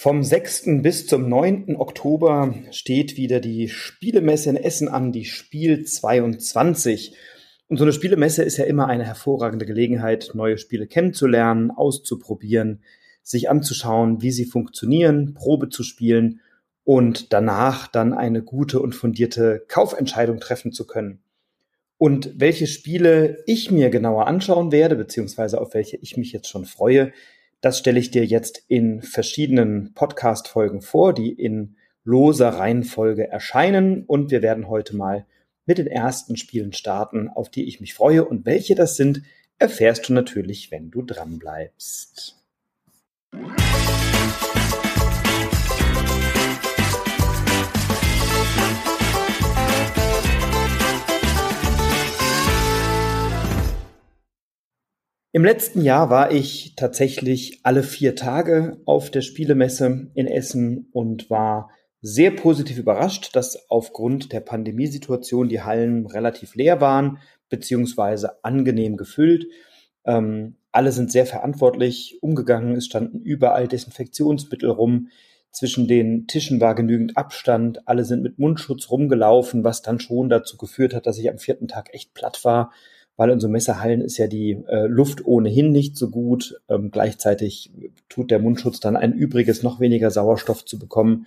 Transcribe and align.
Vom 0.00 0.22
6. 0.22 0.80
bis 0.80 1.08
zum 1.08 1.28
9. 1.28 1.74
Oktober 1.74 2.54
steht 2.70 3.16
wieder 3.16 3.40
die 3.40 3.68
Spielemesse 3.68 4.48
in 4.48 4.56
Essen 4.56 4.86
an, 4.86 5.10
die 5.10 5.24
Spiel 5.24 5.84
22. 5.84 7.16
Und 7.66 7.78
so 7.78 7.84
eine 7.84 7.92
Spielemesse 7.92 8.44
ist 8.44 8.58
ja 8.58 8.64
immer 8.64 8.86
eine 8.86 9.04
hervorragende 9.04 9.66
Gelegenheit, 9.66 10.30
neue 10.34 10.56
Spiele 10.56 10.86
kennenzulernen, 10.86 11.72
auszuprobieren, 11.72 12.84
sich 13.24 13.50
anzuschauen, 13.50 14.22
wie 14.22 14.30
sie 14.30 14.44
funktionieren, 14.44 15.34
Probe 15.34 15.68
zu 15.68 15.82
spielen 15.82 16.42
und 16.84 17.32
danach 17.32 17.88
dann 17.88 18.14
eine 18.14 18.44
gute 18.44 18.78
und 18.78 18.94
fundierte 18.94 19.64
Kaufentscheidung 19.66 20.38
treffen 20.38 20.70
zu 20.70 20.86
können. 20.86 21.24
Und 21.96 22.30
welche 22.36 22.68
Spiele 22.68 23.42
ich 23.46 23.72
mir 23.72 23.90
genauer 23.90 24.28
anschauen 24.28 24.70
werde, 24.70 24.94
beziehungsweise 24.94 25.60
auf 25.60 25.74
welche 25.74 25.96
ich 25.96 26.16
mich 26.16 26.30
jetzt 26.30 26.46
schon 26.46 26.66
freue, 26.66 27.12
das 27.60 27.78
stelle 27.78 27.98
ich 27.98 28.10
dir 28.10 28.24
jetzt 28.24 28.62
in 28.68 29.02
verschiedenen 29.02 29.92
Podcast-Folgen 29.94 30.80
vor, 30.80 31.12
die 31.12 31.32
in 31.32 31.76
loser 32.04 32.50
Reihenfolge 32.50 33.28
erscheinen. 33.28 34.04
Und 34.04 34.30
wir 34.30 34.42
werden 34.42 34.68
heute 34.68 34.96
mal 34.96 35.26
mit 35.66 35.78
den 35.78 35.86
ersten 35.86 36.36
Spielen 36.36 36.72
starten, 36.72 37.28
auf 37.28 37.50
die 37.50 37.64
ich 37.64 37.80
mich 37.80 37.94
freue. 37.94 38.24
Und 38.24 38.46
welche 38.46 38.74
das 38.74 38.96
sind, 38.96 39.22
erfährst 39.58 40.08
du 40.08 40.12
natürlich, 40.12 40.70
wenn 40.70 40.90
du 40.90 41.02
dran 41.02 41.38
bleibst. 41.38 42.36
Im 55.30 55.44
letzten 55.44 55.82
Jahr 55.82 56.08
war 56.08 56.32
ich 56.32 56.72
tatsächlich 56.74 57.60
alle 57.62 57.82
vier 57.82 58.16
Tage 58.16 58.80
auf 58.86 59.10
der 59.10 59.20
Spielemesse 59.20 60.10
in 60.14 60.26
Essen 60.26 60.88
und 60.90 61.28
war 61.28 61.70
sehr 62.00 62.30
positiv 62.30 62.78
überrascht, 62.78 63.36
dass 63.36 63.68
aufgrund 63.68 64.32
der 64.32 64.40
Pandemiesituation 64.40 65.50
die 65.50 65.60
Hallen 65.60 66.06
relativ 66.06 66.54
leer 66.54 66.80
waren, 66.80 67.18
beziehungsweise 67.50 68.42
angenehm 68.42 68.96
gefüllt. 68.96 69.46
Ähm, 70.06 70.56
alle 70.72 70.92
sind 70.92 71.12
sehr 71.12 71.26
verantwortlich 71.26 72.18
umgegangen. 72.22 72.74
Es 72.74 72.86
standen 72.86 73.20
überall 73.20 73.68
Desinfektionsmittel 73.68 74.70
rum. 74.70 75.08
Zwischen 75.50 75.88
den 75.88 76.26
Tischen 76.26 76.58
war 76.58 76.74
genügend 76.74 77.18
Abstand. 77.18 77.86
Alle 77.86 78.06
sind 78.06 78.22
mit 78.22 78.38
Mundschutz 78.38 78.90
rumgelaufen, 78.90 79.62
was 79.62 79.82
dann 79.82 80.00
schon 80.00 80.30
dazu 80.30 80.56
geführt 80.56 80.94
hat, 80.94 81.06
dass 81.06 81.18
ich 81.18 81.28
am 81.28 81.38
vierten 81.38 81.68
Tag 81.68 81.92
echt 81.92 82.14
platt 82.14 82.44
war 82.44 82.70
weil 83.18 83.30
in 83.30 83.40
so 83.40 83.48
Messehallen 83.48 84.00
ist 84.00 84.16
ja 84.16 84.28
die 84.28 84.62
äh, 84.68 84.86
Luft 84.86 85.26
ohnehin 85.26 85.72
nicht 85.72 85.96
so 85.96 86.08
gut. 86.08 86.60
Ähm, 86.68 86.92
gleichzeitig 86.92 87.72
tut 88.08 88.30
der 88.30 88.38
Mundschutz 88.38 88.78
dann 88.78 88.96
ein 88.96 89.12
übriges, 89.12 89.64
noch 89.64 89.80
weniger 89.80 90.12
Sauerstoff 90.12 90.64
zu 90.64 90.78
bekommen. 90.78 91.26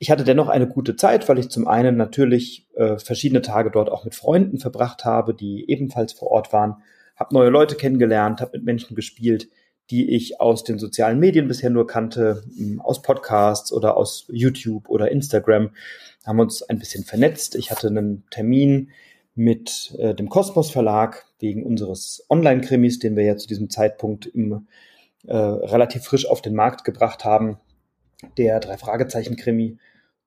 Ich 0.00 0.10
hatte 0.10 0.24
dennoch 0.24 0.48
eine 0.48 0.66
gute 0.66 0.96
Zeit, 0.96 1.28
weil 1.28 1.38
ich 1.38 1.48
zum 1.48 1.68
einen 1.68 1.96
natürlich 1.96 2.66
äh, 2.74 2.98
verschiedene 2.98 3.40
Tage 3.40 3.70
dort 3.70 3.88
auch 3.88 4.04
mit 4.04 4.16
Freunden 4.16 4.58
verbracht 4.58 5.04
habe, 5.04 5.32
die 5.32 5.64
ebenfalls 5.70 6.12
vor 6.12 6.32
Ort 6.32 6.52
waren, 6.52 6.82
habe 7.14 7.34
neue 7.34 7.50
Leute 7.50 7.76
kennengelernt, 7.76 8.40
habe 8.40 8.58
mit 8.58 8.64
Menschen 8.64 8.96
gespielt, 8.96 9.48
die 9.90 10.10
ich 10.10 10.40
aus 10.40 10.64
den 10.64 10.80
sozialen 10.80 11.20
Medien 11.20 11.46
bisher 11.46 11.70
nur 11.70 11.86
kannte, 11.86 12.42
hm, 12.56 12.80
aus 12.80 13.00
Podcasts 13.00 13.72
oder 13.72 13.96
aus 13.96 14.26
YouTube 14.28 14.88
oder 14.88 15.12
Instagram, 15.12 15.70
haben 16.26 16.40
uns 16.40 16.64
ein 16.64 16.80
bisschen 16.80 17.04
vernetzt. 17.04 17.54
Ich 17.54 17.70
hatte 17.70 17.86
einen 17.86 18.24
Termin 18.30 18.90
mit 19.34 19.94
äh, 19.98 20.14
dem 20.14 20.28
Kosmos 20.28 20.70
Verlag 20.70 21.26
wegen 21.38 21.64
unseres 21.64 22.24
Online-Krimis, 22.28 22.98
den 22.98 23.16
wir 23.16 23.24
ja 23.24 23.36
zu 23.36 23.48
diesem 23.48 23.70
Zeitpunkt 23.70 24.26
im, 24.26 24.66
äh, 25.26 25.36
relativ 25.36 26.04
frisch 26.04 26.28
auf 26.28 26.42
den 26.42 26.54
Markt 26.54 26.84
gebracht 26.84 27.24
haben, 27.24 27.58
der 28.36 28.60
drei 28.60 28.76
Fragezeichen 28.76 29.36
Krimi. 29.36 29.78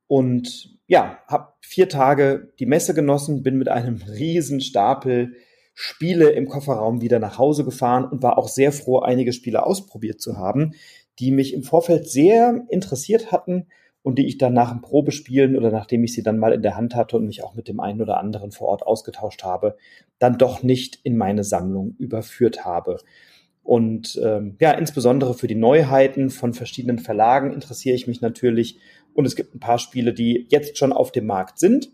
Und 0.07 0.77
ja, 0.87 1.19
habe 1.27 1.53
vier 1.61 1.89
Tage 1.89 2.51
die 2.59 2.65
Messe 2.65 2.93
genossen, 2.93 3.43
bin 3.43 3.57
mit 3.57 3.69
einem 3.69 4.01
riesen 4.07 4.61
Stapel 4.61 5.35
Spiele 5.77 6.29
im 6.29 6.47
Kofferraum 6.47 7.01
wieder 7.01 7.19
nach 7.19 7.37
Hause 7.37 7.65
gefahren 7.65 8.05
und 8.05 8.23
war 8.23 8.37
auch 8.37 8.47
sehr 8.47 8.71
froh, 8.71 8.99
einige 8.99 9.33
Spiele 9.33 9.65
ausprobiert 9.65 10.21
zu 10.21 10.37
haben, 10.37 10.73
die 11.19 11.31
mich 11.31 11.53
im 11.53 11.63
Vorfeld 11.63 12.09
sehr 12.09 12.65
interessiert 12.69 13.31
hatten 13.33 13.67
und 14.05 14.19
die 14.19 14.27
ich 14.27 14.37
dann 14.37 14.53
nach 14.53 14.69
dem 14.69 14.81
Probespielen 14.81 15.57
oder 15.57 15.71
nachdem 15.71 16.03
ich 16.03 16.13
sie 16.13 16.21
dann 16.21 16.37
mal 16.37 16.53
in 16.53 16.61
der 16.61 16.77
Hand 16.77 16.93
hatte 16.93 17.17
und 17.17 17.25
mich 17.25 17.43
auch 17.43 17.55
mit 17.55 17.67
dem 17.67 17.79
einen 17.79 18.03
oder 18.03 18.19
anderen 18.19 18.51
vor 18.51 18.67
Ort 18.67 18.83
ausgetauscht 18.83 19.43
habe, 19.43 19.77
dann 20.19 20.37
doch 20.37 20.61
nicht 20.61 20.99
in 21.01 21.17
meine 21.17 21.43
Sammlung 21.43 21.95
überführt 21.97 22.65
habe. 22.65 22.99
Und 23.63 24.21
ähm, 24.23 24.57
ja, 24.59 24.73
insbesondere 24.73 25.33
für 25.33 25.47
die 25.47 25.55
Neuheiten 25.55 26.29
von 26.29 26.53
verschiedenen 26.53 26.99
Verlagen 26.99 27.51
interessiere 27.51 27.95
ich 27.95 28.05
mich 28.05 28.21
natürlich. 28.21 28.77
Und 29.15 29.25
es 29.25 29.35
gibt 29.35 29.55
ein 29.55 29.59
paar 29.59 29.79
Spiele, 29.79 30.13
die 30.13 30.45
jetzt 30.49 30.77
schon 30.77 30.93
auf 30.93 31.11
dem 31.11 31.25
Markt 31.25 31.57
sind, 31.57 31.89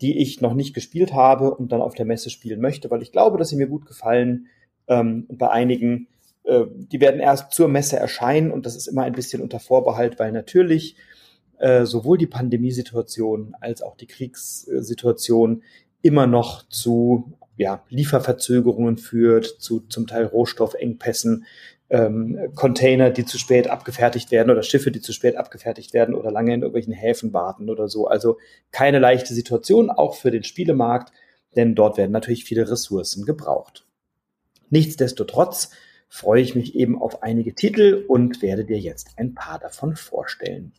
die 0.00 0.18
ich 0.18 0.40
noch 0.40 0.54
nicht 0.54 0.74
gespielt 0.74 1.12
habe 1.12 1.52
und 1.52 1.72
dann 1.72 1.80
auf 1.80 1.96
der 1.96 2.06
Messe 2.06 2.30
spielen 2.30 2.60
möchte, 2.60 2.88
weil 2.92 3.02
ich 3.02 3.10
glaube, 3.10 3.36
dass 3.36 3.48
sie 3.48 3.56
mir 3.56 3.66
gut 3.66 3.84
gefallen. 3.84 4.46
Ähm, 4.86 5.24
und 5.26 5.38
bei 5.38 5.50
einigen, 5.50 6.06
äh, 6.44 6.66
die 6.70 7.00
werden 7.00 7.18
erst 7.18 7.50
zur 7.50 7.66
Messe 7.66 7.96
erscheinen 7.96 8.52
und 8.52 8.64
das 8.64 8.76
ist 8.76 8.86
immer 8.86 9.02
ein 9.02 9.12
bisschen 9.12 9.42
unter 9.42 9.58
Vorbehalt, 9.58 10.20
weil 10.20 10.30
natürlich 10.30 10.94
äh, 11.58 11.84
sowohl 11.86 12.18
die 12.18 12.26
Pandemiesituation 12.26 13.54
als 13.60 13.82
auch 13.82 13.96
die 13.96 14.06
Kriegssituation 14.06 15.62
immer 16.02 16.26
noch 16.26 16.68
zu 16.68 17.32
ja, 17.56 17.82
Lieferverzögerungen 17.88 18.98
führt, 18.98 19.46
zu 19.46 19.80
zum 19.80 20.06
Teil 20.06 20.24
Rohstoffengpässen, 20.26 21.44
ähm, 21.90 22.52
Container, 22.54 23.10
die 23.10 23.24
zu 23.24 23.38
spät 23.38 23.68
abgefertigt 23.68 24.30
werden 24.30 24.50
oder 24.50 24.62
Schiffe, 24.62 24.90
die 24.90 25.00
zu 25.00 25.12
spät 25.12 25.36
abgefertigt 25.36 25.94
werden 25.94 26.14
oder 26.14 26.30
lange 26.30 26.54
in 26.54 26.60
irgendwelchen 26.60 26.92
Häfen 26.92 27.32
warten 27.32 27.70
oder 27.70 27.88
so. 27.88 28.06
Also 28.06 28.38
keine 28.70 28.98
leichte 28.98 29.34
Situation, 29.34 29.90
auch 29.90 30.14
für 30.14 30.30
den 30.30 30.44
Spielemarkt, 30.44 31.12
denn 31.56 31.74
dort 31.74 31.96
werden 31.96 32.12
natürlich 32.12 32.44
viele 32.44 32.70
Ressourcen 32.70 33.24
gebraucht. 33.24 33.86
Nichtsdestotrotz 34.70 35.70
freue 36.08 36.42
ich 36.42 36.54
mich 36.54 36.74
eben 36.74 37.00
auf 37.00 37.22
einige 37.22 37.54
Titel 37.54 38.04
und 38.06 38.42
werde 38.42 38.64
dir 38.64 38.78
jetzt 38.78 39.10
ein 39.16 39.34
paar 39.34 39.58
davon 39.58 39.96
vorstellen. 39.96 40.72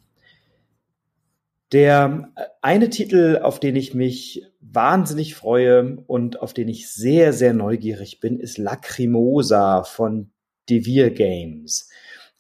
Der 1.72 2.31
äh, 2.35 2.44
eine 2.62 2.90
Titel, 2.90 3.40
auf 3.41 3.59
den 3.59 3.75
ich 3.75 3.94
mich 3.94 4.46
wahnsinnig 4.59 5.35
freue 5.35 6.03
und 6.07 6.41
auf 6.41 6.53
den 6.53 6.68
ich 6.68 6.91
sehr, 6.91 7.34
sehr 7.34 7.53
neugierig 7.53 8.19
bin, 8.19 8.40
ist 8.40 8.57
Lacrimosa 8.57 9.84
von 9.84 10.31
Devere 10.69 11.12
Games. 11.12 11.90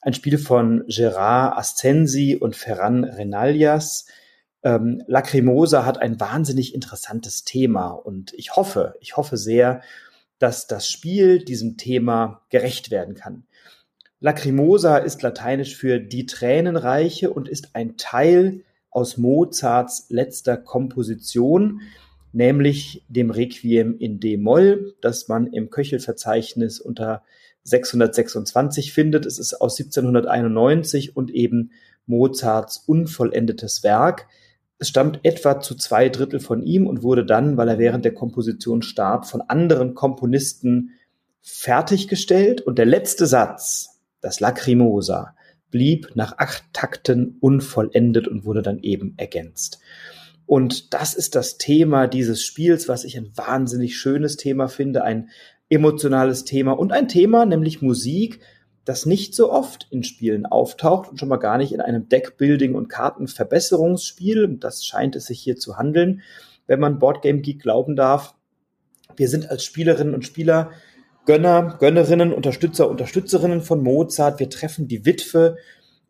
Ein 0.01 0.13
Spiel 0.13 0.37
von 0.37 0.85
Gerard 0.87 1.57
Ascensi 1.57 2.37
und 2.39 2.55
Ferran 2.55 3.03
Renalias. 3.03 4.05
Ähm, 4.63 5.03
Lacrimosa 5.07 5.85
hat 5.85 6.01
ein 6.01 6.19
wahnsinnig 6.19 6.73
interessantes 6.73 7.43
Thema 7.43 7.89
und 7.89 8.33
ich 8.33 8.55
hoffe, 8.55 8.95
ich 8.99 9.17
hoffe 9.17 9.37
sehr, 9.37 9.81
dass 10.37 10.67
das 10.67 10.87
Spiel 10.87 11.43
diesem 11.43 11.77
Thema 11.77 12.41
gerecht 12.49 12.91
werden 12.91 13.15
kann. 13.15 13.45
Lacrimosa 14.21 14.97
ist 14.97 15.21
lateinisch 15.21 15.75
für 15.75 15.99
die 15.99 16.25
Tränenreiche 16.25 17.31
und 17.31 17.47
ist 17.47 17.69
ein 17.73 17.97
Teil 17.97 18.63
aus 18.91 19.17
Mozarts 19.17 20.05
letzter 20.09 20.57
Komposition, 20.57 21.81
nämlich 22.31 23.03
dem 23.07 23.31
Requiem 23.31 23.97
in 23.97 24.19
D-Moll, 24.19 24.95
das 25.01 25.27
man 25.27 25.47
im 25.47 25.69
Köchelverzeichnis 25.69 26.79
unter 26.79 27.23
626 27.63 28.93
findet. 28.93 29.25
Es 29.25 29.39
ist 29.39 29.53
aus 29.55 29.79
1791 29.79 31.15
und 31.15 31.31
eben 31.31 31.71
Mozarts 32.05 32.83
unvollendetes 32.87 33.83
Werk. 33.83 34.27
Es 34.79 34.89
stammt 34.89 35.19
etwa 35.23 35.59
zu 35.59 35.75
zwei 35.75 36.09
Drittel 36.09 36.39
von 36.39 36.63
ihm 36.63 36.87
und 36.87 37.03
wurde 37.03 37.25
dann, 37.25 37.57
weil 37.57 37.67
er 37.67 37.79
während 37.79 38.05
der 38.05 38.13
Komposition 38.13 38.81
starb, 38.81 39.27
von 39.27 39.41
anderen 39.41 39.93
Komponisten 39.93 40.91
fertiggestellt. 41.41 42.61
Und 42.61 42.77
der 42.79 42.85
letzte 42.85 43.25
Satz, 43.25 43.99
das 44.21 44.39
Lacrimosa, 44.39 45.35
blieb 45.71 46.11
nach 46.15 46.37
acht 46.37 46.63
Takten 46.73 47.37
unvollendet 47.39 48.27
und 48.27 48.45
wurde 48.45 48.61
dann 48.61 48.79
eben 48.79 49.13
ergänzt. 49.17 49.79
Und 50.45 50.93
das 50.93 51.13
ist 51.13 51.35
das 51.35 51.57
Thema 51.57 52.07
dieses 52.07 52.43
Spiels, 52.43 52.87
was 52.87 53.03
ich 53.03 53.15
ein 53.17 53.31
wahnsinnig 53.35 53.97
schönes 53.97 54.35
Thema 54.35 54.67
finde, 54.67 55.03
ein 55.03 55.29
emotionales 55.69 56.43
Thema 56.43 56.71
und 56.71 56.91
ein 56.91 57.07
Thema, 57.07 57.45
nämlich 57.45 57.83
Musik, 57.83 58.39
das 58.83 59.05
nicht 59.05 59.35
so 59.35 59.51
oft 59.51 59.87
in 59.91 60.03
Spielen 60.03 60.47
auftaucht 60.47 61.09
und 61.09 61.19
schon 61.19 61.29
mal 61.29 61.37
gar 61.37 61.59
nicht 61.59 61.71
in 61.71 61.81
einem 61.81 62.09
Deckbuilding- 62.09 62.73
und 62.73 62.89
Kartenverbesserungsspiel. 62.89 64.57
Das 64.59 64.83
scheint 64.83 65.15
es 65.15 65.25
sich 65.25 65.39
hier 65.39 65.57
zu 65.57 65.77
handeln, 65.77 66.23
wenn 66.65 66.79
man 66.79 66.97
Boardgame 66.97 67.41
Geek 67.41 67.61
glauben 67.61 67.95
darf. 67.95 68.33
Wir 69.15 69.29
sind 69.29 69.51
als 69.51 69.63
Spielerinnen 69.63 70.15
und 70.15 70.25
Spieler 70.25 70.71
Gönner, 71.29 71.77
Gönnerinnen, 71.79 72.33
Unterstützer, 72.33 72.89
Unterstützerinnen 72.89 73.61
von 73.61 73.83
Mozart. 73.83 74.39
Wir 74.39 74.49
treffen 74.49 74.87
die 74.87 75.05
Witwe 75.05 75.57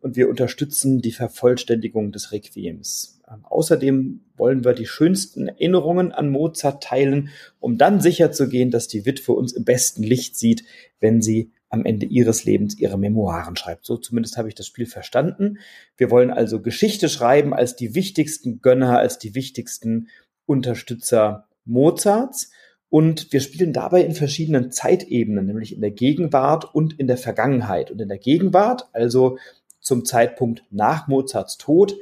und 0.00 0.16
wir 0.16 0.30
unterstützen 0.30 1.02
die 1.02 1.12
Vervollständigung 1.12 2.10
des 2.10 2.32
Requiems. 2.32 3.20
Ähm, 3.30 3.44
außerdem 3.44 4.22
wollen 4.38 4.64
wir 4.64 4.72
die 4.72 4.86
schönsten 4.86 5.48
Erinnerungen 5.48 6.12
an 6.12 6.30
Mozart 6.30 6.82
teilen, 6.82 7.28
um 7.58 7.76
dann 7.76 8.00
sicherzugehen, 8.00 8.70
dass 8.70 8.88
die 8.88 9.04
Witwe 9.04 9.32
uns 9.32 9.52
im 9.52 9.66
besten 9.66 10.02
Licht 10.02 10.38
sieht, 10.38 10.64
wenn 11.00 11.20
sie 11.20 11.52
am 11.68 11.84
Ende 11.84 12.06
ihres 12.06 12.46
Lebens 12.46 12.78
ihre 12.78 12.96
Memoiren 12.96 13.56
schreibt. 13.56 13.84
So 13.84 13.98
zumindest 13.98 14.38
habe 14.38 14.48
ich 14.48 14.54
das 14.54 14.66
Spiel 14.66 14.86
verstanden. 14.86 15.58
Wir 15.98 16.10
wollen 16.10 16.30
also 16.30 16.62
Geschichte 16.62 17.10
schreiben 17.10 17.52
als 17.52 17.76
die 17.76 17.94
wichtigsten 17.94 18.62
Gönner, 18.62 18.98
als 18.98 19.18
die 19.18 19.34
wichtigsten 19.34 20.08
Unterstützer 20.46 21.46
Mozarts. 21.66 22.50
Und 22.90 23.32
wir 23.32 23.40
spielen 23.40 23.72
dabei 23.72 24.02
in 24.02 24.14
verschiedenen 24.14 24.72
Zeitebenen, 24.72 25.46
nämlich 25.46 25.74
in 25.74 25.80
der 25.80 25.92
Gegenwart 25.92 26.74
und 26.74 26.98
in 26.98 27.06
der 27.06 27.16
Vergangenheit. 27.16 27.90
Und 27.90 28.00
in 28.00 28.08
der 28.08 28.18
Gegenwart, 28.18 28.88
also 28.92 29.38
zum 29.78 30.04
Zeitpunkt 30.04 30.64
nach 30.70 31.06
Mozarts 31.06 31.56
Tod, 31.56 31.96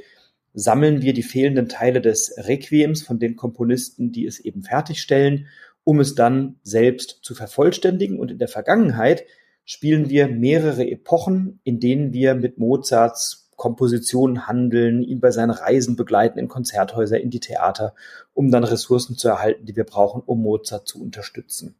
sammeln 0.54 1.02
wir 1.02 1.12
die 1.12 1.22
fehlenden 1.22 1.68
Teile 1.68 2.00
des 2.00 2.34
Requiems 2.38 3.02
von 3.02 3.18
den 3.18 3.36
Komponisten, 3.36 4.12
die 4.12 4.26
es 4.26 4.40
eben 4.40 4.62
fertigstellen, 4.62 5.46
um 5.84 6.00
es 6.00 6.14
dann 6.14 6.56
selbst 6.62 7.18
zu 7.22 7.34
vervollständigen. 7.34 8.18
Und 8.18 8.30
in 8.30 8.38
der 8.38 8.48
Vergangenheit 8.48 9.24
spielen 9.64 10.08
wir 10.08 10.26
mehrere 10.28 10.90
Epochen, 10.90 11.60
in 11.64 11.80
denen 11.80 12.14
wir 12.14 12.34
mit 12.34 12.58
Mozarts 12.58 13.47
Kompositionen 13.58 14.46
handeln, 14.46 15.02
ihn 15.02 15.18
bei 15.20 15.32
seinen 15.32 15.50
Reisen 15.50 15.96
begleiten 15.96 16.38
in 16.38 16.46
Konzerthäuser, 16.46 17.20
in 17.20 17.28
die 17.28 17.40
Theater, 17.40 17.92
um 18.32 18.52
dann 18.52 18.62
Ressourcen 18.62 19.18
zu 19.18 19.28
erhalten, 19.28 19.66
die 19.66 19.74
wir 19.74 19.84
brauchen, 19.84 20.22
um 20.24 20.40
Mozart 20.42 20.86
zu 20.86 21.02
unterstützen. 21.02 21.74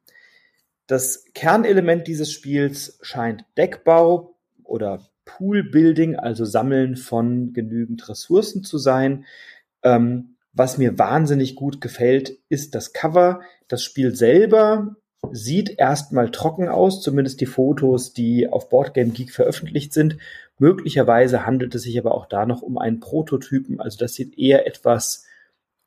Das 0.88 1.24
Kernelement 1.34 2.08
dieses 2.08 2.32
Spiels 2.32 2.98
scheint 3.00 3.44
Deckbau 3.56 4.34
oder 4.64 5.06
Poolbuilding, 5.24 6.16
also 6.16 6.44
Sammeln 6.44 6.96
von 6.96 7.52
genügend 7.52 8.08
Ressourcen 8.08 8.64
zu 8.64 8.76
sein. 8.78 9.24
Ähm, 9.84 10.34
was 10.52 10.78
mir 10.78 10.98
wahnsinnig 10.98 11.54
gut 11.54 11.80
gefällt, 11.80 12.38
ist 12.48 12.74
das 12.74 12.92
Cover. 12.92 13.40
Das 13.68 13.84
Spiel 13.84 14.16
selber 14.16 14.96
Sieht 15.32 15.78
erstmal 15.78 16.30
trocken 16.30 16.68
aus, 16.68 17.02
zumindest 17.02 17.40
die 17.40 17.46
Fotos, 17.46 18.12
die 18.12 18.48
auf 18.48 18.68
Boardgame 18.68 19.10
Geek 19.10 19.32
veröffentlicht 19.32 19.92
sind. 19.92 20.16
Möglicherweise 20.58 21.46
handelt 21.46 21.74
es 21.74 21.82
sich 21.82 21.98
aber 21.98 22.14
auch 22.14 22.26
da 22.26 22.46
noch 22.46 22.62
um 22.62 22.78
einen 22.78 23.00
Prototypen. 23.00 23.80
Also 23.80 23.98
das 23.98 24.14
sieht 24.14 24.38
eher 24.38 24.66
etwas 24.66 25.24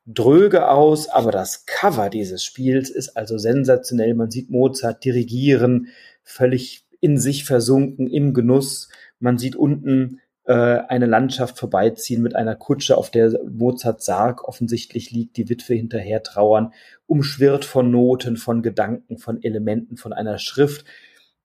dröge 0.06 0.68
aus, 0.68 1.08
aber 1.08 1.30
das 1.30 1.66
Cover 1.66 2.10
dieses 2.10 2.44
Spiels 2.44 2.90
ist 2.90 3.16
also 3.16 3.38
sensationell. 3.38 4.14
Man 4.14 4.30
sieht 4.30 4.50
Mozart 4.50 5.04
dirigieren, 5.04 5.88
völlig 6.24 6.86
in 7.00 7.18
sich 7.18 7.44
versunken, 7.44 8.08
im 8.08 8.34
Genuss. 8.34 8.88
Man 9.20 9.38
sieht 9.38 9.56
unten 9.56 10.20
äh, 10.44 10.52
eine 10.52 11.06
Landschaft 11.06 11.58
vorbeiziehen 11.58 12.22
mit 12.22 12.34
einer 12.34 12.56
Kutsche, 12.56 12.96
auf 12.96 13.10
der 13.10 13.38
Mozarts 13.48 14.06
Sarg 14.06 14.48
offensichtlich 14.48 15.10
liegt, 15.10 15.36
die 15.36 15.48
Witwe 15.48 15.74
hinterher 15.74 16.22
trauern, 16.22 16.72
umschwirrt 17.06 17.64
von 17.64 17.90
Noten, 17.90 18.36
von 18.36 18.62
Gedanken, 18.62 19.18
von 19.18 19.42
Elementen, 19.42 19.96
von 19.96 20.12
einer 20.12 20.38
Schrift. 20.38 20.84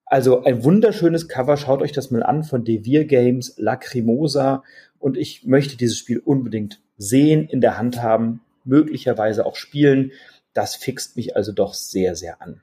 Also 0.09 0.43
ein 0.43 0.63
wunderschönes 0.63 1.27
Cover, 1.27 1.57
schaut 1.57 1.81
euch 1.81 1.91
das 1.91 2.11
mal 2.11 2.23
an 2.23 2.43
von 2.43 2.63
Devir 2.63 3.05
Games, 3.05 3.55
Lacrimosa 3.57 4.63
und 4.99 5.17
ich 5.17 5.45
möchte 5.45 5.75
dieses 5.75 5.97
Spiel 5.97 6.19
unbedingt 6.19 6.81
sehen, 6.97 7.47
in 7.49 7.59
der 7.59 7.77
Hand 7.77 8.01
haben, 8.01 8.41
möglicherweise 8.63 9.45
auch 9.45 9.55
spielen. 9.55 10.11
Das 10.53 10.75
fixt 10.75 11.17
mich 11.17 11.35
also 11.35 11.51
doch 11.51 11.73
sehr, 11.73 12.15
sehr 12.15 12.41
an. 12.41 12.61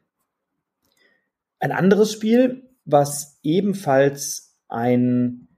Ein 1.60 1.72
anderes 1.72 2.12
Spiel, 2.12 2.62
was 2.84 3.38
ebenfalls 3.42 4.56
ein 4.68 5.48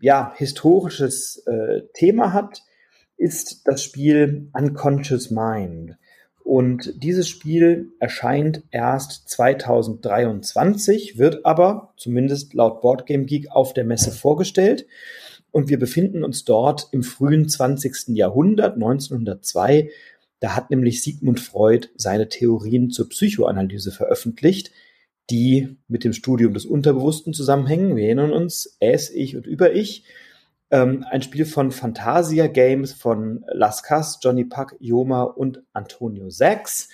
ja, 0.00 0.32
historisches 0.36 1.44
äh, 1.46 1.82
Thema 1.92 2.32
hat, 2.32 2.62
ist 3.16 3.66
das 3.66 3.82
Spiel 3.82 4.48
Unconscious 4.52 5.30
Mind. 5.30 5.96
Und 6.44 7.02
dieses 7.02 7.28
Spiel 7.28 7.92
erscheint 8.00 8.62
erst 8.70 9.28
2023, 9.28 11.16
wird 11.18 11.46
aber, 11.46 11.92
zumindest 11.96 12.54
laut 12.54 12.80
Boardgame 12.80 13.24
Geek, 13.24 13.50
auf 13.50 13.72
der 13.74 13.84
Messe 13.84 14.10
vorgestellt. 14.10 14.86
Und 15.52 15.68
wir 15.68 15.78
befinden 15.78 16.24
uns 16.24 16.44
dort 16.44 16.88
im 16.92 17.02
frühen 17.04 17.48
20. 17.48 18.16
Jahrhundert, 18.16 18.74
1902. 18.74 19.90
Da 20.40 20.56
hat 20.56 20.70
nämlich 20.70 21.02
Sigmund 21.02 21.38
Freud 21.38 21.88
seine 21.94 22.28
Theorien 22.28 22.90
zur 22.90 23.08
Psychoanalyse 23.08 23.92
veröffentlicht, 23.92 24.72
die 25.30 25.76
mit 25.86 26.02
dem 26.02 26.12
Studium 26.12 26.54
des 26.54 26.66
Unterbewussten 26.66 27.32
zusammenhängen. 27.34 27.94
Wir 27.94 28.06
erinnern 28.06 28.32
uns, 28.32 28.76
Es-Ich 28.80 29.36
und 29.36 29.46
Über-Ich. 29.46 30.04
Ähm, 30.72 31.04
ein 31.10 31.20
Spiel 31.20 31.44
von 31.44 31.70
Fantasia 31.70 32.46
Games 32.46 32.94
von 32.94 33.44
Lascas, 33.52 34.18
Johnny 34.22 34.44
Puck, 34.44 34.74
Yoma 34.80 35.22
und 35.22 35.62
Antonio 35.74 36.30
Sachs. 36.30 36.88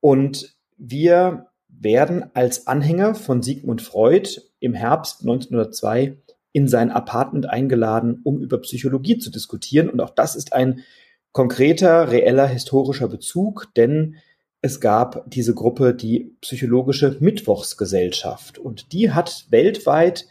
Und 0.00 0.54
wir 0.78 1.48
werden 1.68 2.30
als 2.34 2.68
Anhänger 2.68 3.16
von 3.16 3.42
Sigmund 3.42 3.82
Freud 3.82 4.40
im 4.60 4.74
Herbst 4.74 5.22
1902 5.22 6.16
in 6.52 6.68
sein 6.68 6.90
Apartment 6.92 7.46
eingeladen, 7.46 8.20
um 8.22 8.40
über 8.40 8.58
Psychologie 8.58 9.18
zu 9.18 9.30
diskutieren. 9.30 9.90
Und 9.90 10.00
auch 10.00 10.10
das 10.10 10.36
ist 10.36 10.52
ein 10.52 10.84
konkreter, 11.32 12.10
reeller 12.10 12.46
historischer 12.46 13.08
Bezug, 13.08 13.68
denn 13.76 14.16
es 14.62 14.80
gab 14.80 15.28
diese 15.28 15.54
Gruppe, 15.54 15.94
die 15.94 16.36
Psychologische 16.42 17.16
Mittwochsgesellschaft. 17.18 18.58
Und 18.58 18.92
die 18.92 19.10
hat 19.10 19.46
weltweit 19.50 20.26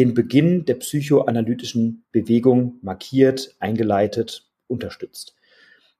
den 0.00 0.14
Beginn 0.14 0.64
der 0.64 0.76
psychoanalytischen 0.76 2.06
Bewegung 2.10 2.78
markiert, 2.80 3.54
eingeleitet, 3.58 4.48
unterstützt. 4.66 5.36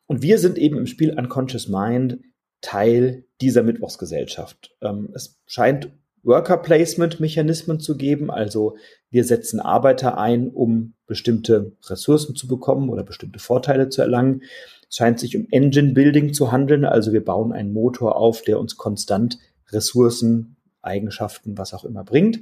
Und 0.07 0.23
wir 0.23 0.39
sind 0.39 0.57
eben 0.57 0.79
im 0.79 0.87
Spiel 0.87 1.11
Unconscious 1.19 1.69
Mind 1.69 2.19
Teil 2.63 3.25
dieser 3.43 3.63
Mittwochsgesellschaft. 3.63 4.75
Ähm, 4.81 5.11
es 5.15 5.39
scheint 5.45 5.91
Worker 6.23 6.57
Placement 6.57 7.21
Mechanismen 7.21 7.79
zu 7.79 7.99
geben, 7.99 8.31
also 8.31 8.79
wir 9.11 9.25
setzen 9.25 9.61
Arbeiter 9.61 10.17
ein, 10.17 10.49
um 10.49 10.95
bestimmte 11.07 11.77
Ressourcen 11.85 12.35
zu 12.35 12.49
bekommen 12.49 12.89
oder 12.89 13.03
bestimmte 13.03 13.39
Vorteile 13.39 13.91
zu 13.91 14.01
erlangen. 14.01 14.45
Es 14.89 14.97
scheint 14.97 15.21
sich 15.21 15.37
um 15.37 15.47
Engine 15.51 15.93
Building 15.93 16.33
zu 16.33 16.51
handeln, 16.51 16.87
also 16.87 17.13
wir 17.13 17.23
bauen 17.23 17.53
einen 17.53 17.75
Motor 17.75 18.17
auf, 18.17 18.41
der 18.41 18.59
uns 18.61 18.79
konstant 18.79 19.39
Ressourcen, 19.69 20.57
Eigenschaften, 20.81 21.59
was 21.59 21.75
auch 21.75 21.85
immer 21.85 22.05
bringt. 22.05 22.41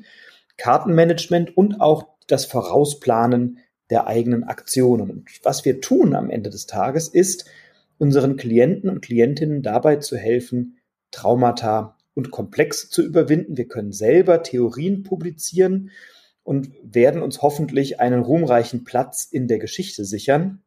Kartenmanagement 0.59 1.57
und 1.57 1.81
auch 1.81 2.05
das 2.27 2.45
Vorausplanen 2.45 3.59
der 3.91 4.07
eigenen 4.07 4.45
Aktionen. 4.45 5.11
Und 5.11 5.31
was 5.43 5.65
wir 5.65 5.81
tun 5.81 6.15
am 6.15 6.29
Ende 6.29 6.51
des 6.51 6.67
Tages 6.67 7.09
ist, 7.09 7.47
unseren 7.97 8.37
Klienten 8.37 8.91
und 8.91 9.01
Klientinnen 9.01 9.63
dabei 9.63 9.97
zu 9.97 10.17
helfen, 10.17 10.79
Traumata 11.11 11.97
und 12.15 12.31
Komplexe 12.31 12.91
zu 12.91 13.03
überwinden. 13.03 13.57
Wir 13.57 13.67
können 13.67 13.93
selber 13.93 14.43
Theorien 14.43 15.05
publizieren 15.05 15.91
und 16.43 16.71
werden 16.83 17.23
uns 17.23 17.43
hoffentlich 17.43 18.01
einen 18.01 18.23
ruhmreichen 18.23 18.85
Platz 18.85 19.25
in 19.31 19.49
der 19.49 19.59
Geschichte 19.59 20.05
sichern. 20.05 20.63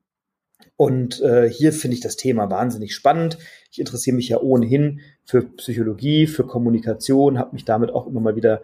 Und 0.77 1.21
äh, 1.21 1.49
hier 1.49 1.73
finde 1.73 1.95
ich 1.95 2.01
das 2.01 2.15
Thema 2.15 2.49
wahnsinnig 2.49 2.93
spannend. 2.93 3.37
Ich 3.71 3.79
interessiere 3.79 4.15
mich 4.15 4.29
ja 4.29 4.39
ohnehin 4.39 5.01
für 5.25 5.41
Psychologie, 5.41 6.27
für 6.27 6.45
Kommunikation, 6.45 7.37
habe 7.37 7.53
mich 7.53 7.65
damit 7.65 7.91
auch 7.91 8.07
immer 8.07 8.19
mal 8.19 8.35
wieder 8.35 8.61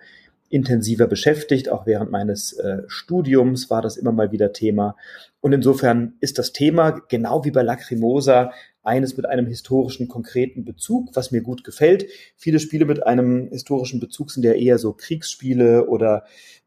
intensiver 0.50 1.08
beschäftigt. 1.08 1.70
Auch 1.70 1.86
während 1.86 2.12
meines 2.12 2.54
äh, 2.54 2.84
Studiums 2.88 3.70
war 3.70 3.82
das 3.82 3.98
immer 3.98 4.12
mal 4.12 4.32
wieder 4.32 4.54
Thema. 4.54 4.96
Und 5.42 5.54
insofern 5.54 6.14
ist 6.20 6.40
das 6.40 6.54
Thema, 6.54 7.02
genau 7.10 7.46
wie 7.46 7.52
bei 7.52 7.62
Lacrimosa, 7.62 8.52
eines 8.84 9.18
mit 9.18 9.26
einem 9.26 9.48
historischen, 9.48 10.08
konkreten 10.08 10.64
Bezug, 10.64 11.10
was 11.14 11.32
mir 11.32 11.42
gut 11.42 11.64
gefällt. 11.66 12.06
Viele 12.38 12.60
Spiele 12.60 12.86
mit 12.86 13.06
einem 13.06 13.50
historischen 13.50 14.00
Bezug 14.00 14.32
sind 14.32 14.44
ja 14.44 14.54
eher 14.54 14.78
so 14.78 14.94
Kriegsspiele 14.94 15.88
oder 15.88 16.24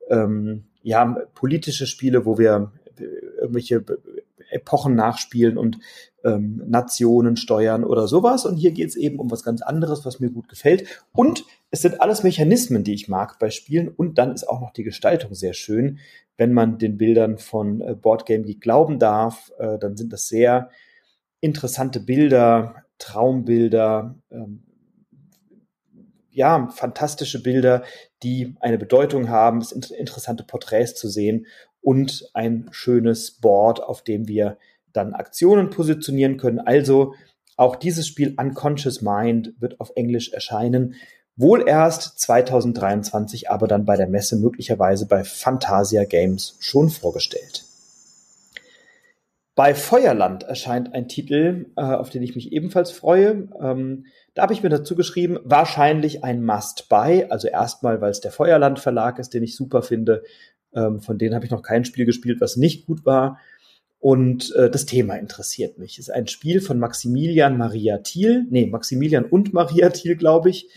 ähm, 0.09 0.65
ja, 0.83 1.17
politische 1.35 1.87
Spiele, 1.87 2.27
wo 2.27 2.37
wir 2.37 2.73
äh, 2.99 3.05
irgendwelche 3.41 3.85
Epochen 4.51 4.95
nachspielen 4.95 5.57
und 5.57 5.79
ähm, 6.25 6.63
Nationen 6.67 7.37
steuern 7.37 7.85
oder 7.85 8.09
sowas. 8.09 8.45
Und 8.45 8.57
hier 8.57 8.73
geht 8.73 8.89
es 8.89 8.97
eben 8.97 9.19
um 9.19 9.31
was 9.31 9.43
ganz 9.43 9.63
anderes, 9.63 10.05
was 10.05 10.21
mir 10.21 10.31
gut 10.31 10.49
gefällt. 10.49 10.85
Und 11.13 11.45
es 11.71 11.83
sind 11.83 12.01
alles 12.01 12.23
Mechanismen, 12.23 12.85
die 12.85 12.95
ich 12.95 13.09
mag 13.09 13.39
bei 13.39 13.51
Spielen. 13.51 13.89
Und 13.89 14.19
dann 14.19 14.33
ist 14.33 14.49
auch 14.49 14.61
noch 14.61 14.73
die 14.73 14.85
Gestaltung 14.85 15.35
sehr 15.35 15.55
schön. 15.55 15.99
Wenn 16.37 16.53
man 16.53 16.79
den 16.79 16.97
Bildern 16.97 17.39
von 17.39 17.81
äh, 17.81 17.95
Boardgame 17.95 18.45
Geek 18.45 18.61
glauben 18.61 18.99
darf, 18.99 19.53
äh, 19.59 19.79
dann 19.79 19.97
sind 19.97 20.13
das 20.13 20.29
sehr 20.29 20.71
interessante 21.41 22.01
Bilder, 22.01 22.85
Traumbilder, 22.99 24.15
ähm, 24.31 24.63
ja, 26.33 26.69
fantastische 26.69 27.43
Bilder, 27.43 27.83
die 28.23 28.55
eine 28.61 28.79
Bedeutung 28.79 29.29
haben. 29.29 29.59
Es 29.59 29.71
sind 29.71 29.91
interessante 29.91 30.45
Porträts 30.45 30.95
zu 30.95 31.09
sehen 31.09 31.47
und 31.83 32.31
ein 32.35 32.69
schönes 32.71 33.33
Board, 33.33 33.83
auf 33.83 34.03
dem 34.03 34.29
wir 34.29 34.59
dann 34.93 35.15
Aktionen 35.15 35.71
positionieren 35.71 36.37
können. 36.37 36.61
Also 36.61 37.15
auch 37.57 37.77
dieses 37.77 38.07
Spiel 38.07 38.35
Unconscious 38.39 39.03
Mind 39.03 39.53
wird 39.59 39.81
auf 39.81 39.93
Englisch 39.95 40.33
erscheinen. 40.33 40.95
Wohl 41.37 41.67
erst 41.67 42.19
2023, 42.21 43.51
aber 43.51 43.67
dann 43.69 43.85
bei 43.85 43.97
der 43.97 44.09
Messe 44.09 44.37
möglicherweise 44.37 45.07
bei 45.07 45.25
Fantasia 45.25 46.05
Games 46.05 46.57
schon 46.61 46.91
vorgestellt. 46.91 47.65
bei 49.57 49.75
Feuerland 49.75 50.45
erscheint 50.45 50.95
ein 50.95 51.07
Titel, 51.07 51.67
äh, 51.77 51.83
auf 51.83 52.09
den 52.09 52.23
ich 52.23 52.35
mich 52.35 52.51
ebenfalls 52.53 52.93
freue. 52.93 53.49
Ähm, 53.61 54.07
da 54.33 54.43
habe 54.43 54.55
ich 54.55 54.63
mir 54.63 54.71
dazu 54.71 54.97
geschrieben, 54.97 55.39
wahrscheinlich 55.45 56.25
ein 56.25 56.43
Must-Buy. 56.43 57.27
Also 57.29 57.49
erstmal, 57.49 58.01
weil 58.01 58.11
es 58.11 58.23
der 58.23 58.33
Feuerland 58.33 58.79
Verlag 58.79 59.19
ist, 59.19 59.35
den 59.35 59.43
ich 59.43 59.57
super 59.57 59.83
finde. 59.83 60.23
Ähm, 60.73 61.01
von 61.01 61.19
denen 61.19 61.35
habe 61.35 61.45
ich 61.45 61.51
noch 61.51 61.63
kein 61.63 61.85
Spiel 61.85 62.07
gespielt, 62.07 62.41
was 62.41 62.57
nicht 62.57 62.87
gut 62.87 63.05
war. 63.05 63.39
Und 64.01 64.55
äh, 64.57 64.71
das 64.71 64.87
Thema 64.87 65.17
interessiert 65.17 65.79
mich. 65.79 65.99
Es 65.99 66.09
ist 66.09 66.15
ein 66.15 66.27
Spiel 66.27 66.63
von 66.63 66.79
Maximilian 66.79 67.59
Maria 67.59 67.99
Thiel. 67.99 68.47
Nee, 68.49 68.67
Maximilian 68.67 69.27
und 69.27 69.53
Maria 69.53 69.91
Thiel, 69.91 70.17
glaube 70.17 70.49
ich. 70.49 70.71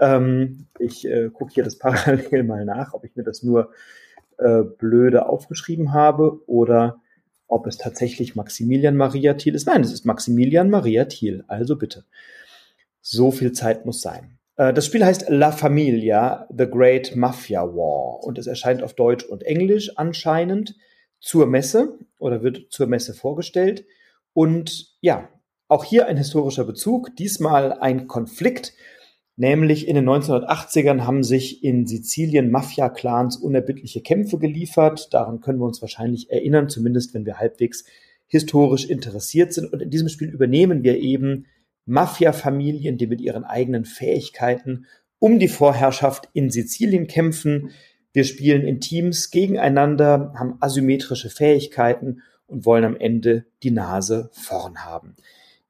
Ähm, 0.00 0.66
ich 0.80 1.06
äh, 1.06 1.30
gucke 1.32 1.54
hier 1.54 1.62
das 1.62 1.78
parallel 1.78 2.42
mal 2.42 2.64
nach, 2.64 2.92
ob 2.92 3.04
ich 3.04 3.14
mir 3.14 3.22
das 3.22 3.44
nur 3.44 3.70
äh, 4.38 4.62
blöde 4.62 5.26
aufgeschrieben 5.26 5.92
habe 5.92 6.40
oder 6.48 7.00
ob 7.46 7.68
es 7.68 7.78
tatsächlich 7.78 8.34
Maximilian 8.34 8.96
Maria 8.96 9.34
Thiel 9.34 9.54
ist. 9.54 9.68
Nein, 9.68 9.82
es 9.82 9.92
ist 9.92 10.04
Maximilian 10.04 10.68
Maria 10.68 11.04
Thiel. 11.04 11.44
Also 11.46 11.76
bitte. 11.76 12.04
So 13.00 13.30
viel 13.30 13.52
Zeit 13.52 13.86
muss 13.86 14.00
sein. 14.00 14.38
Äh, 14.56 14.72
das 14.72 14.86
Spiel 14.86 15.04
heißt 15.04 15.26
La 15.28 15.52
Familia, 15.52 16.48
The 16.56 16.66
Great 16.66 17.14
Mafia 17.14 17.62
War 17.62 18.24
und 18.24 18.36
es 18.36 18.48
erscheint 18.48 18.82
auf 18.82 18.94
Deutsch 18.94 19.24
und 19.24 19.44
Englisch 19.44 19.92
anscheinend 19.96 20.74
zur 21.24 21.46
Messe 21.46 21.98
oder 22.18 22.42
wird 22.42 22.66
zur 22.68 22.86
Messe 22.86 23.14
vorgestellt. 23.14 23.86
Und 24.34 24.94
ja, 25.00 25.30
auch 25.68 25.82
hier 25.82 26.06
ein 26.06 26.18
historischer 26.18 26.64
Bezug, 26.64 27.16
diesmal 27.16 27.72
ein 27.72 28.06
Konflikt, 28.08 28.74
nämlich 29.36 29.88
in 29.88 29.94
den 29.94 30.06
1980ern 30.06 31.06
haben 31.06 31.22
sich 31.22 31.64
in 31.64 31.86
Sizilien 31.86 32.50
Mafia-Clans 32.50 33.38
unerbittliche 33.38 34.02
Kämpfe 34.02 34.38
geliefert. 34.38 35.14
Daran 35.14 35.40
können 35.40 35.60
wir 35.60 35.64
uns 35.64 35.80
wahrscheinlich 35.80 36.30
erinnern, 36.30 36.68
zumindest 36.68 37.14
wenn 37.14 37.24
wir 37.24 37.38
halbwegs 37.38 37.86
historisch 38.26 38.84
interessiert 38.84 39.54
sind. 39.54 39.72
Und 39.72 39.80
in 39.80 39.88
diesem 39.88 40.10
Spiel 40.10 40.28
übernehmen 40.28 40.82
wir 40.82 40.98
eben 40.98 41.46
Mafia-Familien, 41.86 42.98
die 42.98 43.06
mit 43.06 43.22
ihren 43.22 43.44
eigenen 43.44 43.86
Fähigkeiten 43.86 44.84
um 45.18 45.38
die 45.38 45.48
Vorherrschaft 45.48 46.28
in 46.34 46.50
Sizilien 46.50 47.06
kämpfen. 47.06 47.70
Wir 48.14 48.24
spielen 48.24 48.62
in 48.62 48.80
Teams 48.80 49.30
gegeneinander, 49.32 50.32
haben 50.38 50.56
asymmetrische 50.60 51.30
Fähigkeiten 51.30 52.22
und 52.46 52.64
wollen 52.64 52.84
am 52.84 52.96
Ende 52.96 53.44
die 53.64 53.72
Nase 53.72 54.30
vorn 54.32 54.84
haben. 54.84 55.16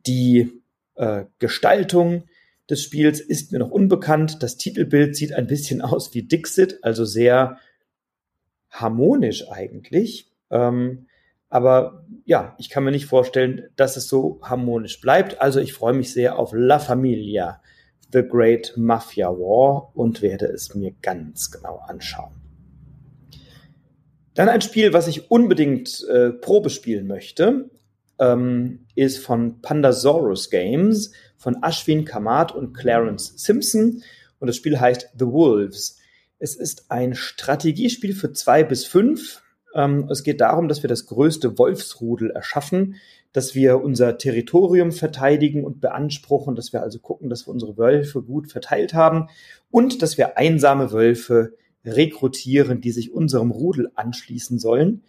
Die 0.06 0.60
äh, 0.94 1.24
Gestaltung 1.38 2.24
des 2.68 2.82
Spiels 2.82 3.20
ist 3.20 3.50
mir 3.50 3.58
noch 3.58 3.70
unbekannt. 3.70 4.42
Das 4.42 4.58
Titelbild 4.58 5.16
sieht 5.16 5.32
ein 5.32 5.46
bisschen 5.46 5.80
aus 5.80 6.12
wie 6.14 6.22
Dixit, 6.22 6.78
also 6.82 7.06
sehr 7.06 7.58
harmonisch 8.70 9.50
eigentlich. 9.50 10.30
Ähm, 10.50 11.06
aber 11.48 12.04
ja, 12.26 12.54
ich 12.58 12.68
kann 12.68 12.84
mir 12.84 12.90
nicht 12.90 13.06
vorstellen, 13.06 13.70
dass 13.76 13.96
es 13.96 14.06
so 14.06 14.38
harmonisch 14.42 15.00
bleibt. 15.00 15.40
Also 15.40 15.60
ich 15.60 15.72
freue 15.72 15.94
mich 15.94 16.12
sehr 16.12 16.38
auf 16.38 16.52
La 16.52 16.78
Familia. 16.78 17.62
The 18.12 18.22
Great 18.22 18.74
Mafia 18.76 19.28
War 19.28 19.90
und 19.94 20.22
werde 20.22 20.46
es 20.46 20.74
mir 20.74 20.92
ganz 21.02 21.50
genau 21.50 21.82
anschauen. 21.86 22.32
Dann 24.34 24.48
ein 24.48 24.60
Spiel, 24.60 24.92
was 24.92 25.06
ich 25.06 25.30
unbedingt 25.30 26.04
äh, 26.08 26.30
Probe 26.30 26.70
spielen 26.70 27.06
möchte, 27.06 27.70
ähm, 28.18 28.86
ist 28.94 29.18
von 29.18 29.60
Pandasaurus 29.60 30.50
Games 30.50 31.12
von 31.36 31.62
Ashwin 31.62 32.04
Kamat 32.04 32.52
und 32.52 32.72
Clarence 32.72 33.34
Simpson 33.36 34.02
und 34.38 34.46
das 34.46 34.56
Spiel 34.56 34.80
heißt 34.80 35.10
The 35.18 35.26
Wolves. 35.26 35.98
Es 36.38 36.56
ist 36.56 36.90
ein 36.90 37.14
Strategiespiel 37.14 38.14
für 38.14 38.32
zwei 38.32 38.64
bis 38.64 38.84
fünf. 38.84 39.42
Ähm, 39.74 40.08
es 40.10 40.22
geht 40.22 40.40
darum, 40.40 40.68
dass 40.68 40.82
wir 40.82 40.88
das 40.88 41.06
größte 41.06 41.58
Wolfsrudel 41.58 42.30
erschaffen, 42.30 42.96
dass 43.34 43.56
wir 43.56 43.82
unser 43.82 44.16
Territorium 44.16 44.92
verteidigen 44.92 45.64
und 45.64 45.80
beanspruchen, 45.80 46.54
dass 46.54 46.72
wir 46.72 46.82
also 46.82 47.00
gucken, 47.00 47.28
dass 47.28 47.48
wir 47.48 47.52
unsere 47.52 47.76
Wölfe 47.76 48.22
gut 48.22 48.50
verteilt 48.50 48.94
haben 48.94 49.28
und 49.72 50.02
dass 50.02 50.16
wir 50.16 50.38
einsame 50.38 50.92
Wölfe 50.92 51.54
rekrutieren, 51.84 52.80
die 52.80 52.92
sich 52.92 53.12
unserem 53.12 53.50
Rudel 53.50 53.90
anschließen 53.96 54.60
sollen. 54.60 55.02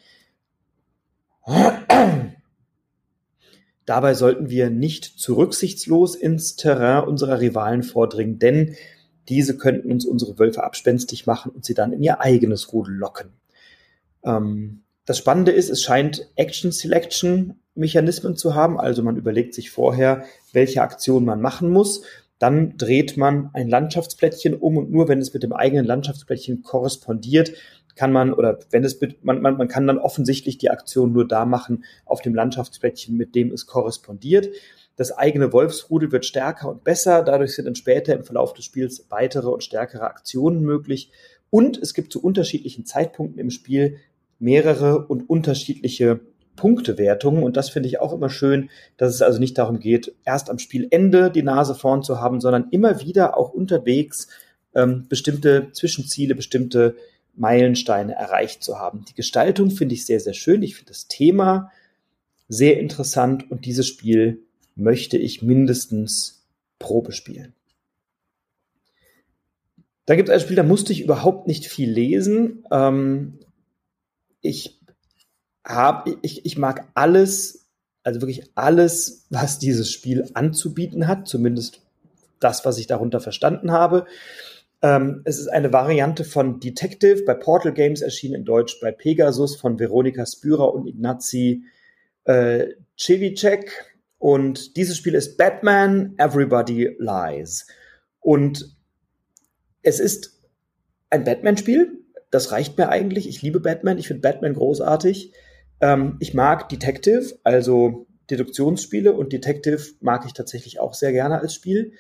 Dabei 3.86 4.15
sollten 4.15 4.50
wir 4.50 4.72
nicht 4.72 5.05
zu 5.05 5.36
rücksichtslos 5.36 6.15
ins 6.15 6.55
Terrain 6.55 7.08
unserer 7.08 7.39
Rivalen 7.39 7.84
vordringen, 7.84 8.39
denn 8.39 8.75
diese 9.29 9.55
könnten 9.55 9.91
uns 9.91 10.03
unsere 10.03 10.39
Wölfe 10.39 10.63
abspenstig 10.63 11.27
machen 11.27 11.51
und 11.51 11.63
sie 11.63 11.75
dann 11.75 11.94
in 11.94 12.01
ihr 12.01 12.22
eigenes 12.22 12.74
Rudel 12.74 12.96
locken. 12.96 13.34
Ähm, 14.24 14.82
das 15.05 15.20
Spannende 15.20 15.51
ist, 15.51 15.70
es 15.70 15.84
scheint 15.84 16.32
Action 16.36 16.72
Selection 16.72 17.60
Mechanismen 17.75 18.36
zu 18.36 18.55
haben. 18.55 18.79
Also 18.79 19.03
man 19.03 19.17
überlegt 19.17 19.53
sich 19.53 19.70
vorher, 19.70 20.25
welche 20.53 20.82
Aktion 20.82 21.25
man 21.25 21.41
machen 21.41 21.70
muss. 21.70 22.03
Dann 22.39 22.77
dreht 22.77 23.15
man 23.17 23.50
ein 23.53 23.70
Landschaftsplättchen 23.70 24.55
um 24.55 24.77
und 24.77 24.91
nur 24.91 25.08
wenn 25.08 25.20
es 25.20 25.34
mit 25.34 25.44
dem 25.44 25.53
eigenen 25.53 25.86
Landschaftsplättchen 25.86 26.63
korrespondiert, 26.63 27.53
kann 27.96 28.12
man 28.12 28.34
oder 28.34 28.60
wenn 28.72 28.84
es 28.84 29.00
man, 29.22 29.41
man, 29.41 29.58
man 29.58 29.67
kann 29.67 29.88
dann 29.88 30.00
offensichtlich 30.00 30.58
die 30.58 30.70
Aktion 30.70 31.13
nur 31.13 31.27
da 31.27 31.46
machen 31.46 31.86
auf 32.05 32.22
dem 32.22 32.36
Landschaftsplättchen, 32.36 33.15
mit 33.15 33.36
dem 33.36 33.51
es 33.51 33.65
korrespondiert. 33.65 34.50
Das 34.98 35.12
eigene 35.12 35.51
Wolfsrudel 35.51 36.12
wird 36.12 36.25
stärker 36.25 36.70
und 36.70 36.84
besser. 36.84 37.24
Dadurch 37.24 37.55
sind 37.55 37.65
dann 37.65 37.75
später 37.75 38.13
im 38.13 38.24
Verlauf 38.24 38.53
des 38.53 38.65
Spiels 38.65 39.08
weitere 39.10 39.50
und 39.50 39.63
stärkere 39.63 40.03
Aktionen 40.03 40.62
möglich. 40.62 41.12
Und 41.50 41.77
es 41.77 41.94
gibt 41.94 42.12
zu 42.12 42.22
unterschiedlichen 42.22 42.86
Zeitpunkten 42.86 43.39
im 43.39 43.50
Spiel 43.50 43.98
mehrere 44.39 45.05
und 45.08 45.29
unterschiedliche 45.29 46.20
Punktewertungen. 46.56 47.44
Und 47.44 47.58
das 47.58 47.70
finde 47.70 47.90
ich 47.90 48.00
auch 48.00 48.14
immer 48.14 48.30
schön, 48.30 48.70
dass 48.98 49.14
es 49.14 49.22
also 49.22 49.40
nicht 49.40 49.58
darum 49.58 49.80
geht, 49.80 50.14
erst 50.26 50.50
am 50.50 50.60
Spielende 50.60 51.32
die 51.32 51.44
Nase 51.44 51.76
vorn 51.76 52.04
zu 52.04 52.20
haben, 52.20 52.42
sondern 52.42 52.70
immer 52.72 53.02
wieder 53.02 53.38
auch 53.38 53.50
unterwegs 53.50 54.28
ähm, 54.74 55.06
bestimmte 55.08 55.72
Zwischenziele, 55.72 56.36
bestimmte 56.36 56.96
Meilensteine 57.36 58.16
erreicht 58.16 58.64
zu 58.64 58.80
haben. 58.80 59.06
Die 59.10 59.16
Gestaltung 59.16 59.72
finde 59.72 59.96
ich 59.96 60.06
sehr, 60.06 60.20
sehr 60.20 60.34
schön. 60.34 60.64
Ich 60.64 60.76
finde 60.76 60.92
das 60.92 61.08
Thema 61.08 61.72
sehr 62.48 62.80
interessant 62.80 63.50
und 63.52 63.66
dieses 63.66 63.88
Spiel 63.88 64.42
möchte 64.76 65.18
ich 65.18 65.42
mindestens 65.42 66.46
Probe 66.80 67.12
spielen. 67.12 67.54
Da 70.06 70.16
gibt 70.16 70.30
es 70.30 70.36
ein 70.36 70.40
Spiel, 70.40 70.56
da 70.56 70.64
musste 70.64 70.94
ich 70.94 71.02
überhaupt 71.02 71.48
nicht 71.48 71.66
viel 71.66 71.90
lesen. 71.90 72.66
Ähm, 72.72 73.40
ich 74.42 74.80
habe, 75.66 76.18
ich, 76.22 76.46
ich 76.46 76.58
mag 76.58 76.88
alles, 76.94 77.68
also 78.04 78.22
wirklich 78.22 78.52
alles, 78.56 79.26
was 79.30 79.60
dieses 79.60 79.92
Spiel 79.92 80.30
anzubieten 80.34 81.08
hat, 81.08 81.28
zumindest 81.28 81.82
das, 82.40 82.66
was 82.66 82.78
ich 82.78 82.88
darunter 82.88 83.20
verstanden 83.20 83.72
habe. 83.72 84.06
Ähm, 84.82 85.22
es 85.26 85.40
ist 85.40 85.48
eine 85.48 85.74
Variante 85.74 86.24
von 86.24 86.60
Detective, 86.60 87.24
bei 87.26 87.34
Portal 87.34 87.74
Games 87.74 88.02
erschienen 88.02 88.36
in 88.36 88.46
Deutsch, 88.46 88.80
bei 88.80 88.92
Pegasus 88.92 89.56
von 89.56 89.80
Veronika 89.80 90.26
Spürer 90.26 90.74
und 90.74 90.88
Ignazi 90.88 91.64
äh, 92.26 92.68
Cevicek. 92.98 93.72
Und 94.20 94.78
dieses 94.78 94.98
Spiel 94.98 95.16
ist 95.16 95.38
Batman, 95.38 96.14
Everybody 96.18 96.96
Lies. 97.00 97.68
Und 98.20 98.76
es 99.82 100.00
ist 100.00 100.42
ein 101.10 101.24
Batman-Spiel. 101.24 102.00
Das 102.32 102.52
reicht 102.52 102.78
mir 102.78 102.90
eigentlich. 102.90 103.28
Ich 103.30 103.42
liebe 103.42 103.60
Batman. 103.60 103.98
Ich 103.98 104.08
finde 104.08 104.22
Batman 104.22 104.54
großartig. 104.54 105.32
Ähm, 105.82 106.17
ich 106.20 106.34
mag 106.34 106.70
Detective, 106.70 107.38
also 107.44 108.08
Deduktionsspiele 108.29 109.13
und 109.13 109.34
Detective 109.34 109.82
mag 110.00 110.25
ich 110.25 110.34
tatsächlich 110.34 110.79
auch 110.79 110.94
sehr 110.94 111.12
gerne 111.12 111.39
als 111.39 111.53
Spiel. 111.53 111.94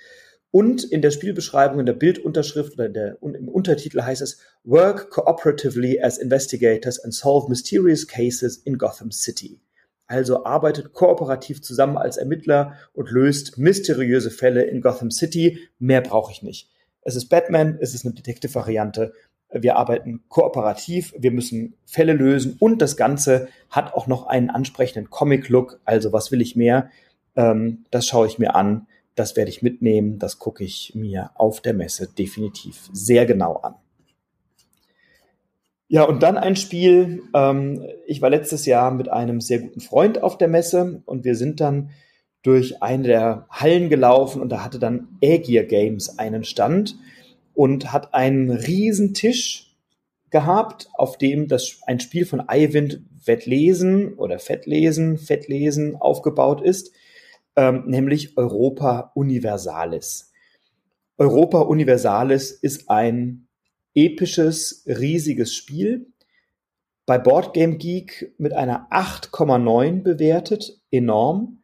Und 0.51 0.85
in 0.85 1.01
der 1.01 1.11
Spielbeschreibung, 1.11 1.81
in 1.81 1.85
der 1.85 1.93
Bildunterschrift 1.93 2.75
oder 2.75 2.87
der, 2.87 3.17
im 3.21 3.49
Untertitel 3.49 4.01
heißt 4.01 4.21
es 4.21 4.39
Work 4.63 5.09
cooperatively 5.09 6.01
as 6.01 6.17
investigators 6.17 6.97
and 6.97 7.13
solve 7.13 7.49
mysterious 7.49 8.07
cases 8.07 8.57
in 8.57 8.77
Gotham 8.77 9.11
City. 9.11 9.59
Also 10.07 10.45
arbeitet 10.45 10.93
kooperativ 10.93 11.61
zusammen 11.61 11.97
als 11.97 12.17
Ermittler 12.17 12.77
und 12.93 13.11
löst 13.11 13.57
mysteriöse 13.57 14.31
Fälle 14.31 14.63
in 14.63 14.81
Gotham 14.81 15.11
City. 15.11 15.59
Mehr 15.77 16.01
brauche 16.01 16.31
ich 16.31 16.41
nicht. 16.41 16.69
Es 17.01 17.15
ist 17.15 17.27
Batman, 17.27 17.77
es 17.81 17.93
ist 17.93 18.05
eine 18.05 18.15
Detective-Variante 18.15 19.13
wir 19.63 19.77
arbeiten 19.77 20.21
kooperativ, 20.29 21.13
wir 21.17 21.31
müssen 21.31 21.75
Fälle 21.85 22.13
lösen 22.13 22.57
und 22.59 22.81
das 22.81 22.97
Ganze 22.97 23.47
hat 23.69 23.93
auch 23.93 24.07
noch 24.07 24.27
einen 24.27 24.49
ansprechenden 24.49 25.09
Comic-Look. 25.09 25.79
Also 25.85 26.13
was 26.13 26.31
will 26.31 26.41
ich 26.41 26.55
mehr? 26.55 26.89
Ähm, 27.35 27.85
das 27.91 28.07
schaue 28.07 28.27
ich 28.27 28.39
mir 28.39 28.55
an, 28.55 28.87
das 29.15 29.35
werde 29.35 29.49
ich 29.49 29.61
mitnehmen, 29.61 30.19
das 30.19 30.39
gucke 30.39 30.63
ich 30.63 30.93
mir 30.95 31.31
auf 31.35 31.61
der 31.61 31.73
Messe 31.73 32.07
definitiv 32.07 32.89
sehr 32.91 33.25
genau 33.25 33.55
an. 33.57 33.75
Ja, 35.87 36.03
und 36.03 36.23
dann 36.23 36.37
ein 36.37 36.55
Spiel. 36.55 37.23
Ähm, 37.33 37.85
ich 38.07 38.21
war 38.21 38.29
letztes 38.29 38.65
Jahr 38.65 38.91
mit 38.91 39.09
einem 39.09 39.39
sehr 39.39 39.59
guten 39.59 39.81
Freund 39.81 40.21
auf 40.23 40.37
der 40.37 40.47
Messe 40.47 41.01
und 41.05 41.23
wir 41.23 41.35
sind 41.35 41.59
dann 41.61 41.91
durch 42.41 42.81
eine 42.81 43.03
der 43.03 43.47
Hallen 43.49 43.89
gelaufen 43.89 44.41
und 44.41 44.49
da 44.49 44.63
hatte 44.63 44.79
dann 44.79 45.07
Aegir 45.21 45.63
Games 45.63 46.19
einen 46.19 46.43
Stand 46.43 46.95
und 47.55 47.91
hat 47.91 48.13
einen 48.13 48.51
riesen 48.51 49.13
Tisch 49.13 49.75
gehabt, 50.29 50.89
auf 50.93 51.17
dem 51.17 51.47
das 51.47 51.79
ein 51.87 51.99
Spiel 51.99 52.25
von 52.25 52.47
Eivind 52.47 53.01
Wettlesen 53.25 54.13
oder 54.15 54.37
Fettlesen, 54.37 55.17
Fettlesen 55.17 55.95
aufgebaut 55.95 56.61
ist, 56.61 56.91
ähm, 57.55 57.85
nämlich 57.87 58.37
Europa 58.37 59.11
Universalis. 59.15 60.31
Europa 61.17 61.61
Universalis 61.61 62.51
ist 62.51 62.89
ein 62.89 63.47
episches, 63.93 64.83
riesiges 64.85 65.55
Spiel, 65.55 66.11
bei 67.05 67.19
Boardgame 67.19 67.77
Geek 67.77 68.33
mit 68.39 68.53
einer 68.53 68.87
8,9 68.89 70.01
bewertet, 70.01 70.81
enorm. 70.89 71.61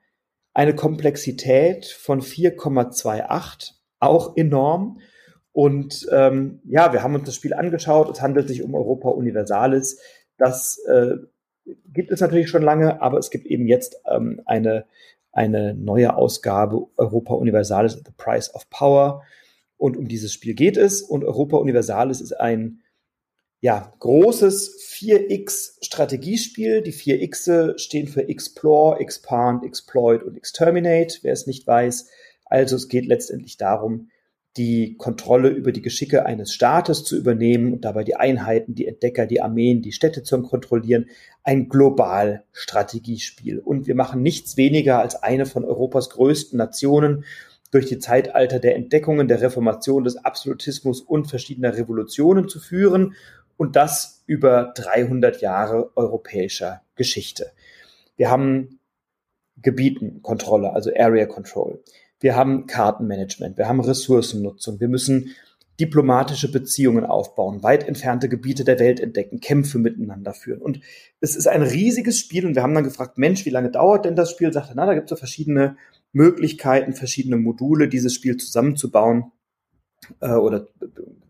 Eine 0.53 0.75
Komplexität 0.75 1.87
von 1.87 2.21
4,28, 2.21 3.73
auch 3.99 4.37
enorm. 4.37 4.99
Und 5.53 6.07
ähm, 6.11 6.61
ja, 6.65 6.93
wir 6.93 7.03
haben 7.03 7.15
uns 7.15 7.25
das 7.25 7.35
Spiel 7.35 7.53
angeschaut. 7.53 8.09
Es 8.09 8.21
handelt 8.21 8.47
sich 8.47 8.63
um 8.63 8.73
Europa 8.73 9.09
Universalis. 9.09 9.99
Das 10.37 10.79
äh, 10.87 11.15
gibt 11.93 12.11
es 12.11 12.21
natürlich 12.21 12.49
schon 12.49 12.63
lange, 12.63 13.01
aber 13.01 13.17
es 13.17 13.29
gibt 13.29 13.45
eben 13.45 13.67
jetzt 13.67 13.97
ähm, 14.09 14.41
eine, 14.45 14.85
eine 15.31 15.73
neue 15.73 16.15
Ausgabe 16.15 16.87
Europa 16.97 17.33
Universalis 17.33 17.93
The 17.93 18.13
Price 18.15 18.53
of 18.53 18.69
Power. 18.69 19.23
Und 19.77 19.97
um 19.97 20.07
dieses 20.07 20.31
Spiel 20.31 20.53
geht 20.53 20.77
es. 20.77 21.01
Und 21.01 21.23
Europa 21.23 21.57
Universalis 21.57 22.21
ist 22.21 22.33
ein 22.33 22.81
ja, 23.59 23.93
großes 23.99 24.79
4X 24.79 25.83
Strategiespiel. 25.85 26.81
Die 26.81 26.91
4 26.91 27.21
X 27.23 27.49
stehen 27.75 28.07
für 28.07 28.27
Explore, 28.27 28.99
Expand, 28.99 29.65
Exploit 29.65 30.23
und 30.23 30.37
Exterminate, 30.37 31.19
wer 31.23 31.33
es 31.33 31.45
nicht 31.45 31.67
weiß. 31.67 32.09
Also 32.45 32.75
es 32.75 32.87
geht 32.87 33.05
letztendlich 33.05 33.57
darum, 33.57 34.09
die 34.57 34.95
Kontrolle 34.97 35.49
über 35.49 35.71
die 35.71 35.81
Geschicke 35.81 36.25
eines 36.25 36.53
Staates 36.53 37.03
zu 37.05 37.17
übernehmen 37.17 37.71
und 37.71 37.85
dabei 37.85 38.03
die 38.03 38.15
Einheiten, 38.15 38.75
die 38.75 38.87
Entdecker, 38.87 39.25
die 39.25 39.41
Armeen, 39.41 39.81
die 39.81 39.93
Städte 39.93 40.23
zu 40.23 40.41
kontrollieren. 40.41 41.07
Ein 41.43 41.69
global 41.69 42.43
Strategiespiel. 42.51 43.59
Und 43.59 43.87
wir 43.87 43.95
machen 43.95 44.21
nichts 44.21 44.57
weniger 44.57 44.99
als 44.99 45.15
eine 45.15 45.45
von 45.45 45.63
Europas 45.63 46.09
größten 46.09 46.57
Nationen 46.57 47.23
durch 47.71 47.85
die 47.85 47.99
Zeitalter 47.99 48.59
der 48.59 48.75
Entdeckungen, 48.75 49.29
der 49.29 49.41
Reformation, 49.41 50.03
des 50.03 50.17
Absolutismus 50.17 50.99
und 50.99 51.29
verschiedener 51.29 51.77
Revolutionen 51.77 52.49
zu 52.49 52.59
führen 52.59 53.15
und 53.55 53.77
das 53.77 54.23
über 54.25 54.73
300 54.75 55.41
Jahre 55.41 55.91
europäischer 55.95 56.81
Geschichte. 56.95 57.53
Wir 58.17 58.29
haben 58.29 58.79
Gebietenkontrolle, 59.61 60.73
also 60.73 60.91
Area 60.95 61.25
Control. 61.25 61.81
Wir 62.21 62.35
haben 62.35 62.67
Kartenmanagement, 62.67 63.57
wir 63.57 63.67
haben 63.67 63.81
Ressourcennutzung, 63.81 64.79
wir 64.79 64.87
müssen 64.87 65.35
diplomatische 65.79 66.51
Beziehungen 66.51 67.05
aufbauen, 67.05 67.63
weit 67.63 67.87
entfernte 67.87 68.29
Gebiete 68.29 68.63
der 68.63 68.77
Welt 68.79 68.99
entdecken, 68.99 69.39
Kämpfe 69.39 69.79
miteinander 69.79 70.33
führen. 70.33 70.61
Und 70.61 70.79
es 71.19 71.35
ist 71.35 71.47
ein 71.47 71.63
riesiges 71.63 72.19
Spiel 72.19 72.45
und 72.45 72.53
wir 72.53 72.61
haben 72.61 72.75
dann 72.75 72.83
gefragt, 72.83 73.17
Mensch, 73.17 73.45
wie 73.45 73.49
lange 73.49 73.71
dauert 73.71 74.05
denn 74.05 74.15
das 74.15 74.29
Spiel? 74.29 74.53
Sagt 74.53 74.69
er, 74.69 74.75
na, 74.75 74.85
da 74.85 74.93
gibt 74.93 75.05
es 75.05 75.09
so 75.09 75.15
verschiedene 75.15 75.77
Möglichkeiten, 76.13 76.93
verschiedene 76.93 77.37
Module, 77.37 77.87
dieses 77.87 78.13
Spiel 78.13 78.37
zusammenzubauen 78.37 79.31
äh, 80.19 80.33
oder 80.33 80.67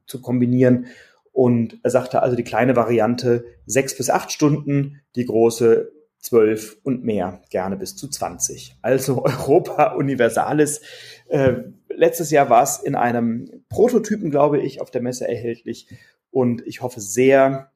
zu 0.06 0.22
kombinieren. 0.22 0.88
Und 1.32 1.80
er 1.84 1.92
sagte 1.92 2.22
also 2.22 2.36
die 2.36 2.44
kleine 2.44 2.76
Variante 2.76 3.46
sechs 3.66 3.96
bis 3.96 4.10
acht 4.10 4.34
Stunden, 4.34 5.00
die 5.16 5.26
große 5.26 5.90
zwölf 6.22 6.78
und 6.84 7.04
mehr, 7.04 7.42
gerne 7.50 7.76
bis 7.76 7.96
zu 7.96 8.08
20. 8.08 8.78
Also 8.82 9.24
Europa 9.24 9.94
Universalis. 9.94 10.82
Äh, 11.28 11.64
letztes 11.90 12.32
Jahr 12.32 12.50
war 12.50 12.64
es 12.64 12.78
in 12.78 12.96
einem 12.96 13.64
Prototypen, 13.70 14.30
glaube 14.32 14.60
ich, 14.60 14.82
auf 14.82 14.92
der 14.92 15.02
Messe 15.02 15.28
erhältlich. 15.28 15.88
Und 16.30 16.66
ich 16.66 16.82
hoffe 16.82 17.02
sehr, 17.02 17.72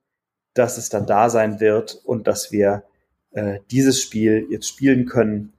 dass 0.54 0.78
es 0.78 0.90
dann 0.90 1.06
da 1.06 1.30
sein 1.30 1.60
wird 1.60 2.02
und 2.06 2.28
dass 2.28 2.52
wir 2.52 2.84
äh, 3.32 3.60
dieses 3.72 4.02
Spiel 4.02 4.48
jetzt 4.50 4.68
spielen 4.68 5.06
können, 5.06 5.54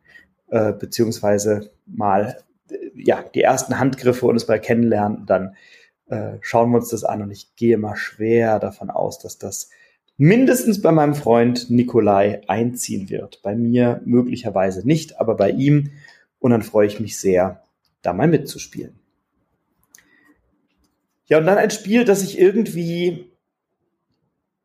äh, 0.49 0.73
beziehungsweise 0.73 1.71
mal 1.85 2.39
äh, 2.71 2.77
ja 2.95 3.23
die 3.23 3.43
ersten 3.43 3.79
Handgriffe 3.79 4.27
und 4.27 4.37
es 4.37 4.49
mal 4.49 4.61
kennenlernen, 4.61 5.27
dann 5.27 5.57
äh, 6.09 6.39
schauen 6.41 6.71
wir 6.71 6.79
uns 6.79 6.89
das 6.89 7.05
an 7.05 7.23
und 7.23 7.31
ich 7.31 7.55
gehe 7.57 7.77
mal 7.79 7.97
schwer 7.97 8.59
davon 8.59 8.91
aus, 8.91 9.19
dass 9.19 9.39
das 9.39 9.71
mindestens 10.17 10.81
bei 10.81 10.93
meinem 10.93 11.15
Freund 11.15 11.71
Nikolai 11.71 12.41
einziehen 12.49 13.11
wird. 13.11 13.43
Bei 13.43 13.55
mir 13.55 14.01
möglicherweise 14.05 14.87
nicht, 14.87 15.21
aber 15.21 15.35
bei 15.37 15.51
ihm. 15.51 15.91
Und 16.39 16.51
dann 16.53 16.63
freue 16.63 16.87
ich 16.87 17.01
mich 17.01 17.19
sehr, 17.19 17.63
da 18.03 18.13
mal 18.13 18.29
mitzuspielen. 18.29 18.99
Ja, 21.27 21.39
und 21.39 21.47
dann 21.47 21.59
ein 21.59 21.71
Spiel, 21.71 22.05
das 22.05 22.23
ich 22.23 22.39
irgendwie 22.39 23.31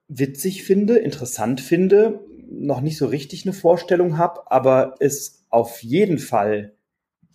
witzig 0.07 0.63
finde, 0.63 0.97
interessant 0.97 1.59
finde, 1.59 2.19
noch 2.49 2.81
nicht 2.81 2.97
so 2.97 3.07
richtig 3.07 3.45
eine 3.45 3.53
Vorstellung 3.53 4.17
habe, 4.17 4.51
aber 4.51 4.95
es 4.99 5.45
auf 5.49 5.81
jeden 5.81 6.19
Fall 6.19 6.73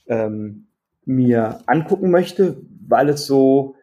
ähm, 0.07 0.67
mir 1.05 1.63
angucken 1.67 2.11
möchte, 2.11 2.61
weil 2.87 3.09
es 3.09 3.27
so 3.27 3.75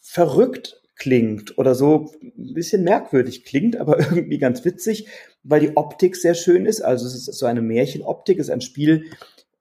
verrückt 0.00 0.81
klingt 1.02 1.58
oder 1.58 1.74
so 1.74 2.12
ein 2.22 2.54
bisschen 2.54 2.84
merkwürdig 2.84 3.44
klingt, 3.44 3.76
aber 3.76 3.98
irgendwie 4.12 4.38
ganz 4.38 4.64
witzig, 4.64 5.08
weil 5.42 5.58
die 5.58 5.76
Optik 5.76 6.14
sehr 6.14 6.34
schön 6.34 6.64
ist. 6.64 6.80
Also 6.80 7.06
es 7.06 7.14
ist 7.14 7.38
so 7.38 7.46
eine 7.46 7.60
Märchenoptik, 7.60 8.38
es 8.38 8.46
ist 8.46 8.52
ein 8.52 8.60
Spiel 8.60 9.06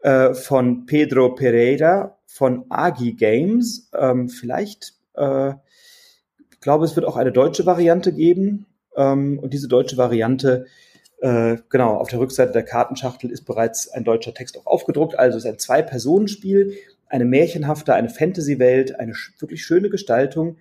äh, 0.02 0.36
von 0.36 0.86
Pedro 0.86 1.34
Pereira 1.34 2.20
von 2.28 2.66
Agi 2.70 3.14
Games. 3.14 3.90
Ähm, 3.98 4.30
vielleicht, 4.30 4.94
äh, 5.16 5.54
ich 6.52 6.60
glaube, 6.62 6.86
es 6.86 6.96
wird 6.96 7.08
auch 7.08 7.18
eine 7.18 7.32
deutsche 7.32 7.66
Variante 7.66 8.14
geben. 8.14 8.68
Ähm, 8.96 9.40
und 9.40 9.52
diese 9.52 9.68
deutsche 9.68 9.98
Variante, 9.98 10.68
äh, 11.22 11.58
genau, 11.70 11.96
auf 11.96 12.10
der 12.10 12.20
Rückseite 12.20 12.52
der 12.52 12.64
Kartenschachtel 12.64 13.32
ist 13.32 13.46
bereits 13.46 13.90
ein 13.90 14.04
deutscher 14.04 14.36
Text 14.36 14.60
auch 14.60 14.68
aufgedruckt. 14.68 15.18
Also 15.18 15.40
es 15.40 15.46
ist 15.46 15.50
ein 15.50 15.58
Zwei-Personen-Spiel 15.58 16.78
eine 17.08 17.26
märchenhafte, 17.26 17.96
eine 17.96 18.10
Fantasy-Welt, 18.10 19.00
eine 19.00 19.14
wirklich 19.40 19.66
schöne 19.66 19.90
Gestaltung, 19.90 20.58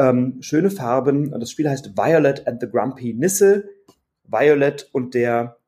ähm, 0.00 0.38
schöne 0.40 0.70
Farben. 0.70 1.30
Das 1.38 1.50
Spiel 1.50 1.68
heißt 1.68 1.96
Violet 1.96 2.46
and 2.46 2.60
the 2.60 2.68
Grumpy 2.68 3.12
Nisse. 3.12 3.68
Violet 4.24 4.88
und 4.92 5.14
der 5.14 5.58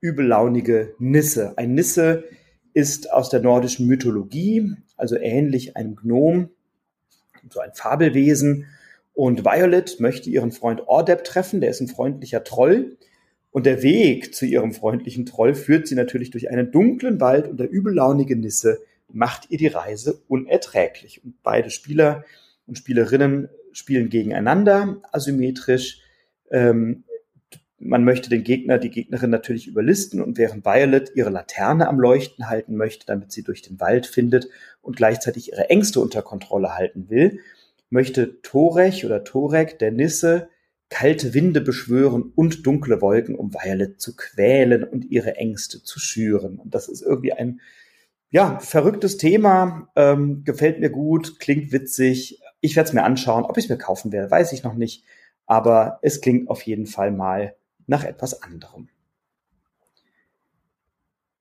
übellaunige 0.00 0.94
Nisse. 0.98 1.56
Ein 1.56 1.74
Nisse 1.74 2.24
ist 2.74 3.10
aus 3.12 3.30
der 3.30 3.40
nordischen 3.40 3.86
Mythologie, 3.86 4.74
also 4.96 5.16
ähnlich 5.16 5.76
einem 5.76 5.96
Gnom, 5.96 6.50
so 7.50 7.60
ein 7.60 7.72
Fabelwesen. 7.72 8.66
Und 9.14 9.44
Violet 9.44 9.98
möchte 10.00 10.30
ihren 10.30 10.52
Freund 10.52 10.86
Ordeb 10.86 11.24
treffen, 11.24 11.60
der 11.60 11.70
ist 11.70 11.80
ein 11.80 11.88
freundlicher 11.88 12.44
Troll. 12.44 12.98
Und 13.50 13.64
der 13.64 13.82
Weg 13.82 14.34
zu 14.34 14.44
ihrem 14.44 14.72
freundlichen 14.72 15.24
Troll 15.24 15.54
führt 15.54 15.88
sie 15.88 15.94
natürlich 15.94 16.30
durch 16.30 16.50
einen 16.50 16.70
dunklen 16.70 17.20
Wald 17.20 17.48
und 17.48 17.58
der 17.58 17.70
übellaunige 17.70 18.36
Nisse 18.36 18.80
macht 19.10 19.50
ihr 19.50 19.58
die 19.58 19.68
Reise 19.68 20.20
unerträglich. 20.28 21.24
Und 21.24 21.42
beide 21.42 21.70
Spieler 21.70 22.24
und 22.66 22.76
Spielerinnen 22.76 23.48
spielen 23.72 24.08
gegeneinander, 24.08 25.00
asymmetrisch. 25.12 26.02
Ähm, 26.50 27.04
man 27.78 28.04
möchte 28.04 28.28
den 28.28 28.42
Gegner, 28.42 28.78
die 28.78 28.90
Gegnerin 28.90 29.30
natürlich 29.30 29.68
überlisten 29.68 30.20
und 30.20 30.36
während 30.36 30.64
Violet 30.64 31.12
ihre 31.14 31.30
Laterne 31.30 31.88
am 31.88 32.00
Leuchten 32.00 32.48
halten 32.48 32.76
möchte, 32.76 33.06
damit 33.06 33.30
sie 33.30 33.44
durch 33.44 33.62
den 33.62 33.80
Wald 33.80 34.06
findet 34.06 34.48
und 34.82 34.96
gleichzeitig 34.96 35.52
ihre 35.52 35.70
Ängste 35.70 36.00
unter 36.00 36.22
Kontrolle 36.22 36.74
halten 36.74 37.08
will, 37.08 37.40
möchte 37.90 38.42
Torech 38.42 39.04
oder 39.04 39.24
Torek, 39.24 39.78
der 39.78 39.92
Nisse, 39.92 40.48
kalte 40.90 41.34
Winde 41.34 41.60
beschwören 41.60 42.32
und 42.34 42.66
dunkle 42.66 43.00
Wolken, 43.00 43.34
um 43.34 43.52
Violet 43.52 44.00
zu 44.00 44.16
quälen 44.16 44.84
und 44.84 45.04
ihre 45.10 45.36
Ängste 45.36 45.82
zu 45.82 46.00
schüren. 46.00 46.58
Und 46.58 46.74
das 46.74 46.88
ist 46.88 47.02
irgendwie 47.02 47.32
ein 47.32 47.60
ja, 48.30 48.58
verrücktes 48.58 49.16
Thema, 49.16 49.88
ähm, 49.96 50.44
gefällt 50.44 50.80
mir 50.80 50.90
gut, 50.90 51.38
klingt 51.40 51.72
witzig. 51.72 52.40
Ich 52.60 52.76
werde 52.76 52.88
es 52.88 52.92
mir 52.92 53.04
anschauen. 53.04 53.44
Ob 53.44 53.56
ich 53.56 53.64
es 53.64 53.70
mir 53.70 53.78
kaufen 53.78 54.12
werde, 54.12 54.30
weiß 54.30 54.52
ich 54.52 54.62
noch 54.62 54.74
nicht. 54.74 55.04
Aber 55.46 55.98
es 56.02 56.20
klingt 56.20 56.48
auf 56.50 56.62
jeden 56.62 56.86
Fall 56.86 57.10
mal 57.10 57.54
nach 57.86 58.04
etwas 58.04 58.42
anderem. 58.42 58.88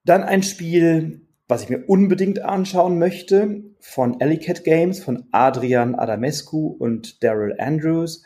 Dann 0.06 0.24
ein 0.24 0.44
Spiel, 0.44 1.28
was 1.48 1.64
ich 1.64 1.70
mir 1.70 1.84
unbedingt 1.88 2.40
anschauen 2.40 2.98
möchte, 2.98 3.64
von 3.80 4.22
Ellicat 4.22 4.64
Games, 4.64 5.04
von 5.04 5.26
Adrian 5.32 5.96
Adamescu 5.96 6.68
und 6.68 7.24
Daryl 7.24 7.56
Andrews. 7.60 8.24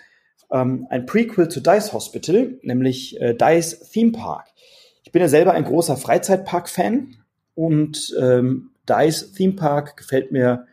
Ähm, 0.51 0.85
ein 0.89 1.05
Prequel 1.05 1.49
zu 1.49 1.61
Dice 1.61 1.93
Hospital, 1.93 2.59
nämlich 2.61 3.19
äh, 3.19 3.33
Dice 3.33 3.89
Theme 3.91 4.11
Park. 4.11 4.47
Ich 5.03 5.11
bin 5.11 5.21
ja 5.21 5.27
selber 5.27 5.53
ein 5.53 5.63
großer 5.63 5.97
Freizeitpark-Fan 5.97 7.15
und 7.55 8.15
ähm, 8.19 8.71
Dice 8.87 9.31
Theme 9.33 9.53
Park 9.53 9.97
gefällt 9.97 10.31
mir 10.31 10.67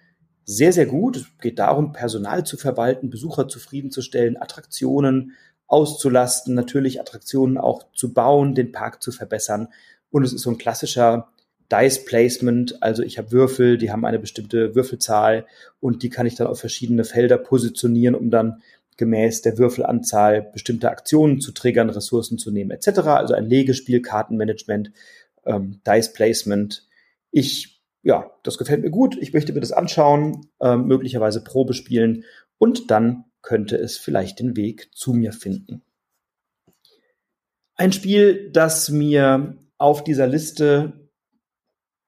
sehr, 0.49 0.73
sehr 0.73 0.87
gut. 0.87 1.19
Es 1.19 1.27
geht 1.43 1.59
darum, 1.59 1.93
Personal 1.93 2.43
zu 2.45 2.57
verwalten, 2.57 3.11
Besucher 3.11 3.49
zufriedenzustellen, 3.49 4.41
Attraktionen 4.41 5.33
auszulasten, 5.67 6.55
natürlich 6.55 7.03
Attraktionen 7.03 7.59
auch 7.59 7.93
zu 7.93 8.15
bauen, 8.15 8.55
den 8.55 8.73
Park 8.73 9.03
zu 9.03 9.13
verbessern. 9.13 9.69
Und 10.11 10.23
es 10.23 10.33
ist 10.33 10.41
so 10.41 10.51
ein 10.51 10.57
klassischer 10.57 11.29
Dice 11.71 12.03
Placement, 12.07 12.83
also 12.83 13.03
ich 13.03 13.19
habe 13.19 13.31
Würfel, 13.31 13.77
die 13.77 13.93
haben 13.93 14.07
eine 14.07 14.19
bestimmte 14.19 14.75
Würfelzahl 14.75 15.45
und 15.81 16.03
die 16.03 16.09
kann 16.09 16.25
ich 16.25 16.35
dann 16.35 16.47
auf 16.47 16.59
verschiedene 16.59 17.05
Felder 17.05 17.37
positionieren, 17.37 18.15
um 18.15 18.31
dann 18.31 18.63
gemäß 18.97 19.43
der 19.43 19.59
Würfelanzahl 19.59 20.49
bestimmte 20.51 20.91
Aktionen 20.91 21.43
zu 21.43 21.53
triggern, 21.53 21.91
Ressourcen 21.91 22.39
zu 22.39 22.51
nehmen, 22.51 22.71
etc. 22.71 23.01
Also 23.01 23.35
ein 23.35 23.45
Legespiel, 23.45 24.01
Kartenmanagement, 24.01 24.93
ähm, 25.45 25.83
Dice 25.87 26.11
Placement. 26.15 26.87
Ich, 27.31 27.78
ja, 28.03 28.31
das 28.43 28.59
gefällt 28.59 28.83
mir 28.83 28.91
gut. 28.91 29.17
Ich 29.21 29.33
möchte 29.33 29.53
mir 29.53 29.61
das 29.61 29.73
anschauen, 29.73 30.49
ähm, 30.61 30.87
möglicherweise 30.87 31.43
Probe 31.43 31.75
spielen 31.75 32.25
und 32.59 32.91
dann 32.91 33.25
könnte 33.43 33.77
es 33.77 33.97
vielleicht 33.97 34.41
den 34.41 34.57
Weg 34.57 34.91
zu 34.95 35.13
mir 35.13 35.33
finden. 35.33 35.83
Ein 37.75 37.93
Spiel, 37.93 38.51
das 38.51 38.91
mir 38.91 39.57
auf 39.79 40.03
dieser 40.03 40.27
Liste 40.27 41.09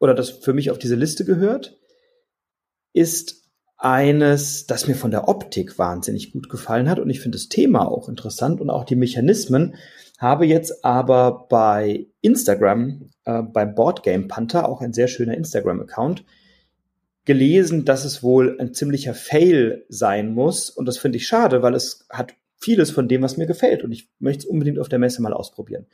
oder 0.00 0.14
das 0.14 0.30
für 0.30 0.52
mich 0.52 0.70
auf 0.70 0.78
diese 0.78 0.96
Liste 0.96 1.24
gehört, 1.24 1.78
ist 2.92 3.40
eines, 3.76 4.66
das 4.66 4.88
mir 4.88 4.94
von 4.94 5.10
der 5.10 5.28
Optik 5.28 5.78
wahnsinnig 5.78 6.32
gut 6.32 6.48
gefallen 6.48 6.90
hat 6.90 6.98
und 6.98 7.08
ich 7.08 7.20
finde 7.20 7.38
das 7.38 7.48
Thema 7.48 7.88
auch 7.88 8.08
interessant 8.08 8.60
und 8.60 8.68
auch 8.68 8.84
die 8.84 8.96
Mechanismen. 8.96 9.76
Habe 10.20 10.44
jetzt 10.44 10.84
aber 10.84 11.46
bei 11.48 12.06
Instagram, 12.20 13.08
äh, 13.24 13.42
beim 13.42 13.74
Boardgame 13.74 14.28
Panther, 14.28 14.68
auch 14.68 14.82
ein 14.82 14.92
sehr 14.92 15.08
schöner 15.08 15.34
Instagram-Account, 15.34 16.24
gelesen, 17.24 17.86
dass 17.86 18.04
es 18.04 18.22
wohl 18.22 18.60
ein 18.60 18.74
ziemlicher 18.74 19.14
Fail 19.14 19.86
sein 19.88 20.34
muss. 20.34 20.68
Und 20.68 20.84
das 20.84 20.98
finde 20.98 21.16
ich 21.16 21.26
schade, 21.26 21.62
weil 21.62 21.74
es 21.74 22.06
hat 22.10 22.34
vieles 22.58 22.90
von 22.90 23.08
dem, 23.08 23.22
was 23.22 23.38
mir 23.38 23.46
gefällt. 23.46 23.82
Und 23.82 23.92
ich 23.92 24.10
möchte 24.18 24.40
es 24.40 24.44
unbedingt 24.44 24.78
auf 24.78 24.90
der 24.90 24.98
Messe 24.98 25.22
mal 25.22 25.32
ausprobieren. 25.32 25.86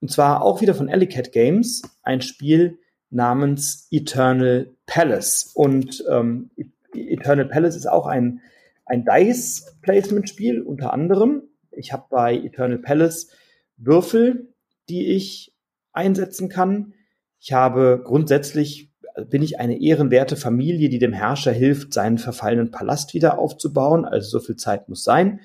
Und 0.00 0.10
zwar 0.10 0.40
auch 0.40 0.62
wieder 0.62 0.74
von 0.74 0.88
Ellicat 0.88 1.32
Games, 1.32 1.82
ein 2.02 2.22
Spiel 2.22 2.78
namens 3.10 3.88
Eternal 3.90 4.70
Palace. 4.86 5.50
Und 5.52 6.02
ähm, 6.10 6.50
Eternal 6.94 7.44
Palace 7.44 7.76
ist 7.76 7.90
auch 7.90 8.06
ein, 8.06 8.40
ein 8.86 9.04
Dice-Placement-Spiel 9.04 10.62
unter 10.62 10.94
anderem. 10.94 11.42
Ich 11.72 11.92
habe 11.92 12.04
bei 12.08 12.36
Eternal 12.36 12.78
Palace 12.78 13.28
Würfel, 13.76 14.52
die 14.88 15.06
ich 15.06 15.54
einsetzen 15.92 16.48
kann. 16.48 16.94
Ich 17.40 17.52
habe 17.52 18.00
grundsätzlich 18.04 18.90
bin 19.28 19.42
ich 19.42 19.58
eine 19.58 19.80
ehrenwerte 19.80 20.36
Familie, 20.36 20.88
die 20.88 20.98
dem 20.98 21.12
Herrscher 21.12 21.52
hilft, 21.52 21.94
seinen 21.94 22.18
verfallenen 22.18 22.70
Palast 22.70 23.14
wieder 23.14 23.38
aufzubauen. 23.38 24.04
Also 24.04 24.38
so 24.38 24.40
viel 24.44 24.56
Zeit 24.56 24.88
muss 24.88 25.04
sein. 25.04 25.40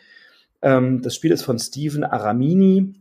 Ähm, 0.61 1.01
das 1.01 1.15
Spiel 1.15 1.31
ist 1.31 1.43
von 1.43 1.57
Steven 1.57 2.03
Aramini. 2.03 2.93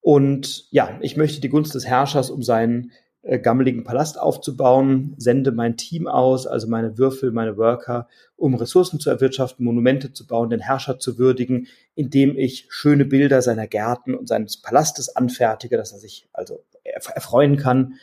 Und 0.00 0.66
ja, 0.70 0.98
ich 1.00 1.16
möchte 1.16 1.40
die 1.40 1.48
Gunst 1.48 1.74
des 1.74 1.86
Herrschers, 1.86 2.30
um 2.30 2.42
seinen 2.42 2.92
äh, 3.28 3.38
gammeligen 3.38 3.84
Palast 3.84 4.18
aufzubauen, 4.18 5.14
sende 5.18 5.52
mein 5.52 5.76
Team 5.76 6.08
aus, 6.08 6.46
also 6.46 6.66
meine 6.66 6.96
Würfel, 6.96 7.30
meine 7.30 7.58
Worker, 7.58 8.08
um 8.36 8.54
Ressourcen 8.54 9.00
zu 9.00 9.10
erwirtschaften, 9.10 9.66
Monumente 9.66 10.14
zu 10.14 10.26
bauen, 10.26 10.48
den 10.48 10.60
Herrscher 10.60 10.98
zu 10.98 11.18
würdigen, 11.18 11.66
indem 11.94 12.38
ich 12.38 12.66
schöne 12.70 13.04
Bilder 13.04 13.42
seiner 13.42 13.66
Gärten 13.66 14.14
und 14.14 14.28
seines 14.28 14.62
Palastes 14.62 15.14
anfertige, 15.14 15.76
dass 15.76 15.92
er 15.92 15.98
sich 15.98 16.26
also 16.32 16.64
erfreuen 16.84 17.58
kann. 17.58 17.94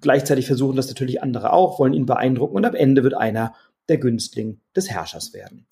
Gleichzeitig 0.00 0.46
versuchen 0.46 0.76
das 0.76 0.86
natürlich 0.86 1.20
andere 1.20 1.52
auch, 1.52 1.80
wollen 1.80 1.92
ihn 1.92 2.06
beeindrucken 2.06 2.54
und 2.54 2.64
am 2.64 2.76
Ende 2.76 3.02
wird 3.02 3.14
einer 3.14 3.54
der 3.88 3.98
Günstling 3.98 4.60
des 4.76 4.88
Herrschers 4.88 5.34
werden. 5.34 5.66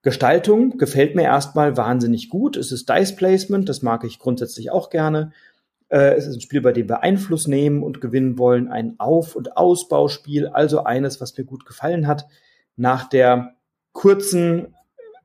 Gestaltung 0.00 0.78
gefällt 0.78 1.14
mir 1.14 1.24
erstmal 1.24 1.76
wahnsinnig 1.76 2.30
gut. 2.30 2.56
Es 2.56 2.72
ist 2.72 2.88
Dice 2.88 3.14
Placement, 3.14 3.68
das 3.68 3.82
mag 3.82 4.04
ich 4.04 4.18
grundsätzlich 4.18 4.70
auch 4.70 4.88
gerne. 4.88 5.32
Äh, 5.88 6.14
es 6.14 6.26
ist 6.26 6.36
ein 6.36 6.40
Spiel, 6.40 6.60
bei 6.60 6.72
dem 6.72 6.88
wir 6.88 7.02
Einfluss 7.02 7.46
nehmen 7.46 7.82
und 7.82 8.00
gewinnen 8.00 8.38
wollen. 8.38 8.68
Ein 8.68 8.94
Auf- 8.98 9.36
und 9.36 9.56
Ausbauspiel, 9.56 10.48
also 10.48 10.84
eines, 10.84 11.20
was 11.20 11.36
mir 11.36 11.44
gut 11.44 11.66
gefallen 11.66 12.06
hat. 12.06 12.26
Nach 12.76 13.08
der 13.08 13.56
kurzen, 13.92 14.74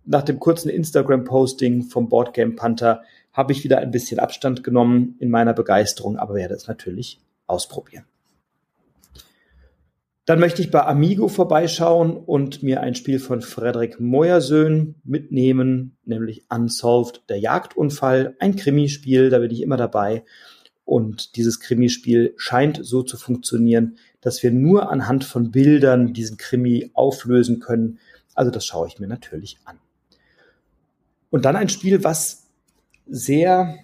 nach 0.06 0.24
dem 0.24 0.40
kurzen 0.40 0.70
Instagram-Posting 0.70 1.84
vom 1.84 2.10
Boardgame 2.10 2.56
Panther 2.56 3.04
habe 3.32 3.52
ich 3.52 3.64
wieder 3.64 3.80
ein 3.80 3.92
bisschen 3.92 4.20
Abstand 4.20 4.64
genommen 4.64 5.16
in 5.20 5.30
meiner 5.30 5.54
Begeisterung, 5.54 6.18
aber 6.18 6.36
werde 6.36 6.56
es 6.56 6.68
natürlich 6.68 7.20
ausprobieren. 7.48 8.06
Dann 10.26 10.40
möchte 10.40 10.62
ich 10.62 10.72
bei 10.72 10.86
Amigo 10.86 11.28
vorbeischauen 11.28 12.16
und 12.16 12.64
mir 12.64 12.80
ein 12.80 12.96
Spiel 12.96 13.20
von 13.20 13.42
Frederik 13.42 14.00
Meuersöhn 14.00 14.96
mitnehmen, 15.04 15.98
nämlich 16.06 16.46
Unsolved, 16.50 17.24
der 17.28 17.40
Jagdunfall, 17.40 18.36
ein 18.40 18.56
Krimispiel, 18.56 19.30
da 19.30 19.40
bin 19.40 19.52
ich 19.52 19.62
immer 19.62 19.76
dabei. 19.76 20.24
Und 20.86 21.36
dieses 21.38 21.60
Krimispiel 21.60 22.34
scheint 22.38 22.80
so 22.84 23.04
zu 23.04 23.18
funktionieren, 23.18 23.98
dass 24.22 24.44
wir 24.44 24.52
nur 24.52 24.92
anhand 24.92 25.24
von 25.24 25.52
Bildern 25.52 26.14
diesen 26.14 26.38
Krimi 26.38 26.92
auflösen 26.94 27.60
können. 27.60 28.00
Also 28.34 28.52
das 28.52 28.66
schaue 28.66 28.88
ich 28.88 29.00
mir 29.00 29.08
natürlich 29.08 29.58
an. 29.66 29.78
Und 31.30 31.46
dann 31.46 31.56
ein 31.56 31.70
Spiel, 31.70 32.04
was 32.04 32.48
sehr 33.08 33.80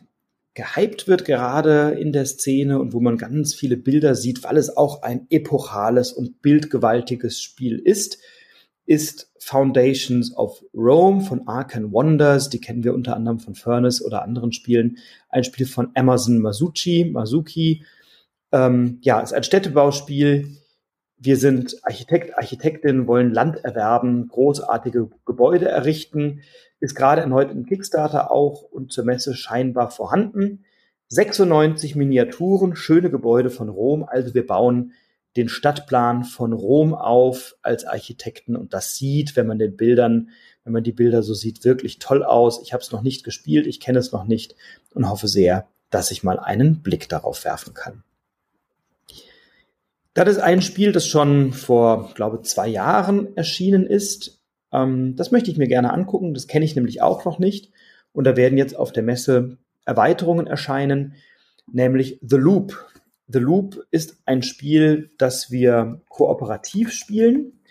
gehypt 0.53 1.07
wird 1.07 1.25
gerade 1.25 1.91
in 1.91 2.12
der 2.12 2.25
Szene 2.25 2.79
und 2.79 2.93
wo 2.93 2.99
man 2.99 3.17
ganz 3.17 3.53
viele 3.53 3.77
Bilder 3.77 4.15
sieht, 4.15 4.43
weil 4.43 4.57
es 4.57 4.75
auch 4.75 5.03
ein 5.03 5.25
epochales 5.29 6.12
und 6.12 6.41
bildgewaltiges 6.41 7.41
Spiel 7.41 7.79
ist, 7.79 8.19
ist 8.89 9.32
Foundations 9.39 10.36
of 10.36 10.63
Rome 10.73 11.21
von 11.21 11.47
Arcan 11.47 11.91
Wonders. 11.91 12.49
Die 12.49 12.60
kennen 12.60 12.84
wir 12.84 12.93
unter 12.93 13.15
anderem 13.15 13.39
von 13.39 13.56
Furnace 13.56 14.04
oder 14.04 14.23
anderen 14.23 14.52
Spielen. 14.52 14.97
Ein 15.30 15.43
Spiel 15.43 15.67
von 15.67 15.91
Amazon 15.93 16.39
Masucci, 16.39 17.06
Masuki. 17.06 17.86
Ähm, 18.52 18.97
ja, 19.02 19.19
ist 19.21 19.34
ein 19.34 19.43
Städtebauspiel. 19.43 20.58
Wir 21.17 21.38
sind 21.38 21.78
Architekt, 21.84 22.36
Architektin, 22.38 23.06
wollen 23.06 23.32
Land 23.32 23.58
erwerben, 23.63 24.28
großartige 24.28 25.10
Gebäude 25.25 25.67
errichten 25.67 26.41
ist 26.80 26.95
gerade 26.95 27.21
erneut 27.21 27.52
im 27.52 27.65
Kickstarter 27.65 28.32
auch 28.32 28.63
und 28.63 28.91
zur 28.91 29.06
Messe 29.06 29.36
scheinbar 29.36 29.91
vorhanden. 29.91 30.63
96 31.10 31.95
Miniaturen, 31.95 32.75
schöne 32.75 33.10
Gebäude 33.10 33.49
von 33.49 33.69
Rom. 33.69 34.04
Also 34.04 34.34
wir 34.34 34.45
bauen 34.45 34.93
den 35.35 35.49
Stadtplan 35.49 36.23
von 36.23 36.53
Rom 36.53 36.93
auf 36.93 37.55
als 37.61 37.85
Architekten 37.85 38.55
und 38.55 38.73
das 38.73 38.95
sieht, 38.95 39.35
wenn 39.35 39.47
man 39.47 39.59
den 39.59 39.77
Bildern, 39.77 40.29
wenn 40.63 40.73
man 40.73 40.83
die 40.83 40.91
Bilder 40.91 41.23
so 41.23 41.33
sieht, 41.33 41.63
wirklich 41.63 41.99
toll 41.99 42.23
aus. 42.23 42.61
Ich 42.63 42.73
habe 42.73 42.81
es 42.81 42.91
noch 42.91 43.01
nicht 43.01 43.23
gespielt, 43.23 43.67
ich 43.67 43.79
kenne 43.79 43.99
es 43.99 44.11
noch 44.11 44.25
nicht 44.25 44.55
und 44.93 45.09
hoffe 45.09 45.27
sehr, 45.27 45.67
dass 45.89 46.11
ich 46.11 46.23
mal 46.23 46.39
einen 46.39 46.81
Blick 46.81 47.09
darauf 47.09 47.45
werfen 47.45 47.73
kann. 47.73 48.03
Das 50.13 50.27
ist 50.27 50.39
ein 50.39 50.61
Spiel, 50.61 50.91
das 50.91 51.07
schon 51.07 51.53
vor, 51.53 52.11
glaube 52.15 52.41
zwei 52.41 52.67
Jahren 52.67 53.37
erschienen 53.37 53.85
ist. 53.85 54.41
Ähm, 54.71 55.15
das 55.15 55.31
möchte 55.31 55.51
ich 55.51 55.57
mir 55.57 55.67
gerne 55.67 55.93
angucken. 55.93 56.33
Das 56.33 56.47
kenne 56.47 56.65
ich 56.65 56.75
nämlich 56.75 57.01
auch 57.01 57.25
noch 57.25 57.39
nicht. 57.39 57.71
Und 58.11 58.25
da 58.25 58.35
werden 58.35 58.57
jetzt 58.57 58.75
auf 58.75 58.91
der 58.91 59.03
Messe 59.03 59.57
Erweiterungen 59.85 60.47
erscheinen, 60.47 61.15
nämlich 61.71 62.19
The 62.21 62.37
Loop. 62.37 62.85
The 63.31 63.39
Loop 63.39 63.85
ist 63.91 64.17
ein 64.25 64.41
Spiel, 64.41 65.11
das 65.17 65.51
wir 65.51 66.01
kooperativ 66.09 66.91
spielen. 66.91 67.61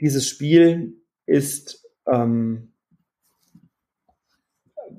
Dieses 0.00 0.28
Spiel 0.28 0.94
ist 1.26 1.86
ähm, 2.06 2.68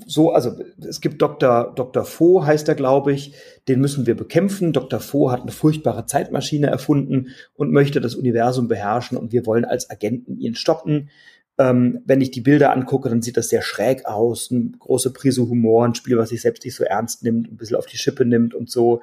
so, 0.05 0.31
also 0.31 0.55
es 0.87 1.01
gibt 1.01 1.21
Dr. 1.21 1.73
Dr. 1.75 2.03
Fo, 2.03 2.45
heißt 2.45 2.67
er, 2.67 2.75
glaube 2.75 3.13
ich, 3.13 3.33
den 3.67 3.79
müssen 3.79 4.07
wir 4.07 4.15
bekämpfen. 4.15 4.73
Dr. 4.73 4.99
Fo 4.99 5.31
hat 5.31 5.41
eine 5.41 5.51
furchtbare 5.51 6.05
Zeitmaschine 6.05 6.67
erfunden 6.67 7.29
und 7.53 7.71
möchte 7.71 8.01
das 8.01 8.15
Universum 8.15 8.67
beherrschen 8.67 9.17
und 9.17 9.31
wir 9.31 9.45
wollen 9.45 9.65
als 9.65 9.89
Agenten 9.89 10.37
ihn 10.37 10.55
stoppen. 10.55 11.09
Ähm, 11.57 12.01
wenn 12.05 12.21
ich 12.21 12.31
die 12.31 12.41
Bilder 12.41 12.71
angucke, 12.71 13.09
dann 13.09 13.21
sieht 13.21 13.37
das 13.37 13.49
sehr 13.49 13.61
schräg 13.61 14.05
aus, 14.05 14.49
eine 14.51 14.71
große 14.79 15.11
Prise 15.11 15.47
Humor, 15.47 15.85
ein 15.85 15.95
Spiel, 15.95 16.17
was 16.17 16.29
sich 16.29 16.41
selbst 16.41 16.63
nicht 16.63 16.75
so 16.75 16.85
ernst 16.85 17.23
nimmt, 17.23 17.51
ein 17.51 17.57
bisschen 17.57 17.75
auf 17.75 17.85
die 17.85 17.97
Schippe 17.97 18.25
nimmt 18.25 18.53
und 18.53 18.69
so. 18.69 19.01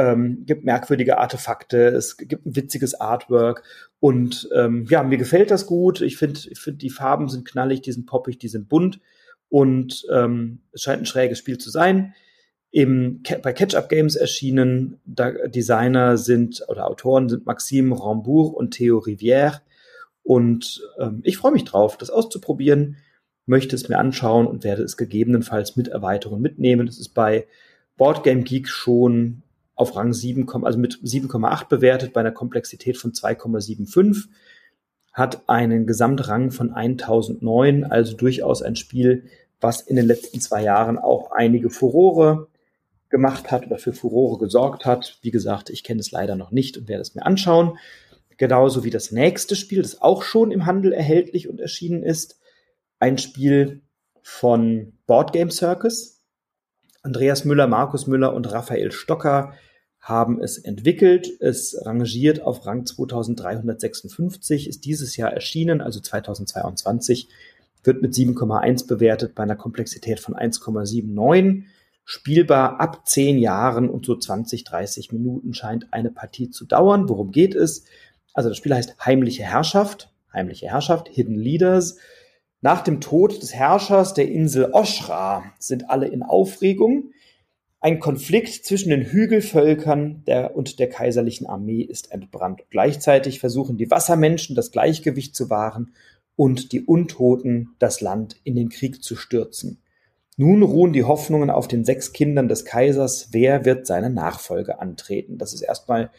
Ähm, 0.00 0.44
gibt 0.46 0.64
merkwürdige 0.64 1.18
Artefakte, 1.18 1.88
es 1.88 2.16
gibt 2.16 2.46
ein 2.46 2.56
witziges 2.56 2.98
Artwork 2.98 3.62
und 3.98 4.48
ähm, 4.54 4.86
ja, 4.88 5.02
mir 5.02 5.18
gefällt 5.18 5.50
das 5.50 5.66
gut. 5.66 6.00
Ich 6.00 6.16
finde, 6.16 6.40
ich 6.48 6.58
finde, 6.58 6.78
die 6.78 6.88
Farben 6.88 7.28
sind 7.28 7.46
knallig, 7.46 7.82
die 7.82 7.92
sind 7.92 8.06
poppig, 8.06 8.38
die 8.38 8.48
sind 8.48 8.70
bunt 8.70 9.00
und 9.50 10.06
ähm, 10.10 10.62
es 10.72 10.82
scheint 10.82 11.02
ein 11.02 11.06
schräges 11.06 11.38
Spiel 11.38 11.58
zu 11.58 11.68
sein. 11.68 12.14
Im, 12.70 13.22
bei 13.42 13.52
Catch-Up 13.52 13.90
Games 13.90 14.16
erschienen 14.16 15.00
da, 15.04 15.32
Designer 15.48 16.16
sind 16.16 16.64
oder 16.68 16.86
Autoren 16.86 17.28
sind 17.28 17.44
Maxime 17.44 17.94
Rambourg 18.00 18.54
und 18.54 18.70
Theo 18.70 19.00
Rivière. 19.00 19.60
Und 20.22 20.80
ähm, 20.98 21.20
ich 21.24 21.36
freue 21.36 21.52
mich 21.52 21.64
drauf, 21.64 21.98
das 21.98 22.08
auszuprobieren, 22.08 22.96
möchte 23.44 23.76
es 23.76 23.88
mir 23.88 23.98
anschauen 23.98 24.46
und 24.46 24.64
werde 24.64 24.82
es 24.82 24.96
gegebenenfalls 24.96 25.76
mit 25.76 25.88
Erweiterungen 25.88 26.40
mitnehmen. 26.40 26.86
Das 26.86 26.98
ist 26.98 27.10
bei 27.10 27.46
Boardgame 27.96 28.44
Geek 28.44 28.68
schon 28.68 29.42
auf 29.80 29.96
Rang 29.96 30.12
7, 30.12 30.48
also 30.64 30.78
mit 30.78 30.94
7,8 31.02 31.68
bewertet 31.68 32.12
bei 32.12 32.20
einer 32.20 32.32
Komplexität 32.32 32.96
von 32.98 33.12
2,75 33.12 34.28
hat 35.12 35.48
einen 35.48 35.86
Gesamtrang 35.86 36.50
von 36.50 36.72
1009, 36.72 37.84
also 37.84 38.16
durchaus 38.16 38.62
ein 38.62 38.76
Spiel, 38.76 39.24
was 39.60 39.80
in 39.80 39.96
den 39.96 40.06
letzten 40.06 40.40
zwei 40.40 40.62
Jahren 40.62 40.98
auch 40.98 41.32
einige 41.32 41.70
Furore 41.70 42.48
gemacht 43.08 43.50
hat 43.50 43.66
oder 43.66 43.78
für 43.78 43.92
Furore 43.92 44.38
gesorgt 44.38 44.86
hat. 44.86 45.18
Wie 45.22 45.32
gesagt, 45.32 45.68
ich 45.68 45.82
kenne 45.82 46.00
es 46.00 46.12
leider 46.12 46.36
noch 46.36 46.52
nicht 46.52 46.78
und 46.78 46.88
werde 46.88 47.02
es 47.02 47.14
mir 47.14 47.26
anschauen. 47.26 47.76
Genauso 48.36 48.84
wie 48.84 48.90
das 48.90 49.10
nächste 49.10 49.56
Spiel, 49.56 49.82
das 49.82 50.00
auch 50.00 50.22
schon 50.22 50.52
im 50.52 50.64
Handel 50.64 50.92
erhältlich 50.92 51.48
und 51.48 51.60
erschienen 51.60 52.02
ist. 52.02 52.40
Ein 52.98 53.18
Spiel 53.18 53.82
von 54.22 54.92
Board 55.06 55.32
Game 55.32 55.50
Circus. 55.50 56.22
Andreas 57.02 57.44
Müller, 57.44 57.66
Markus 57.66 58.06
Müller 58.06 58.32
und 58.32 58.50
Raphael 58.50 58.92
Stocker 58.92 59.54
haben 60.00 60.40
es 60.40 60.58
entwickelt. 60.58 61.28
Es 61.40 61.76
rangiert 61.84 62.42
auf 62.42 62.66
Rang 62.66 62.86
2356, 62.86 64.68
ist 64.68 64.84
dieses 64.84 65.16
Jahr 65.16 65.32
erschienen, 65.32 65.80
also 65.80 66.00
2022, 66.00 67.28
wird 67.84 68.02
mit 68.02 68.14
7,1 68.14 68.86
bewertet 68.86 69.34
bei 69.34 69.42
einer 69.42 69.56
Komplexität 69.56 70.20
von 70.20 70.34
1,79. 70.34 71.64
Spielbar 72.04 72.80
ab 72.80 73.06
10 73.06 73.38
Jahren 73.38 73.88
und 73.88 74.04
so 74.04 74.16
20, 74.16 74.64
30 74.64 75.12
Minuten 75.12 75.54
scheint 75.54 75.92
eine 75.92 76.10
Partie 76.10 76.50
zu 76.50 76.64
dauern. 76.64 77.08
Worum 77.08 77.30
geht 77.30 77.54
es? 77.54 77.84
Also 78.34 78.48
das 78.48 78.58
Spiel 78.58 78.74
heißt 78.74 78.96
Heimliche 79.04 79.44
Herrschaft. 79.44 80.10
Heimliche 80.32 80.66
Herrschaft, 80.66 81.08
Hidden 81.08 81.36
Leaders. 81.36 81.98
Nach 82.62 82.82
dem 82.82 83.00
Tod 83.00 83.40
des 83.40 83.54
Herrschers 83.54 84.12
der 84.14 84.28
Insel 84.28 84.70
Oshra 84.72 85.44
sind 85.58 85.88
alle 85.88 86.08
in 86.08 86.22
Aufregung. 86.22 87.12
Ein 87.82 87.98
Konflikt 87.98 88.66
zwischen 88.66 88.90
den 88.90 89.04
Hügelvölkern 89.04 90.22
der, 90.26 90.54
und 90.54 90.78
der 90.78 90.90
kaiserlichen 90.90 91.46
Armee 91.46 91.80
ist 91.80 92.12
entbrannt. 92.12 92.60
Gleichzeitig 92.68 93.40
versuchen 93.40 93.78
die 93.78 93.90
Wassermenschen 93.90 94.54
das 94.54 94.70
Gleichgewicht 94.70 95.34
zu 95.34 95.48
wahren 95.48 95.94
und 96.36 96.72
die 96.72 96.82
Untoten 96.82 97.70
das 97.78 98.02
Land 98.02 98.36
in 98.44 98.54
den 98.54 98.68
Krieg 98.68 99.02
zu 99.02 99.16
stürzen. 99.16 99.78
Nun 100.36 100.62
ruhen 100.62 100.92
die 100.92 101.04
Hoffnungen 101.04 101.48
auf 101.48 101.68
den 101.68 101.84
sechs 101.86 102.12
Kindern 102.12 102.48
des 102.48 102.66
Kaisers. 102.66 103.28
Wer 103.32 103.64
wird 103.64 103.86
seine 103.86 104.10
Nachfolge 104.10 104.78
antreten? 104.78 105.38
Das 105.38 105.54
ist 105.54 105.62
erstmal 105.62 106.10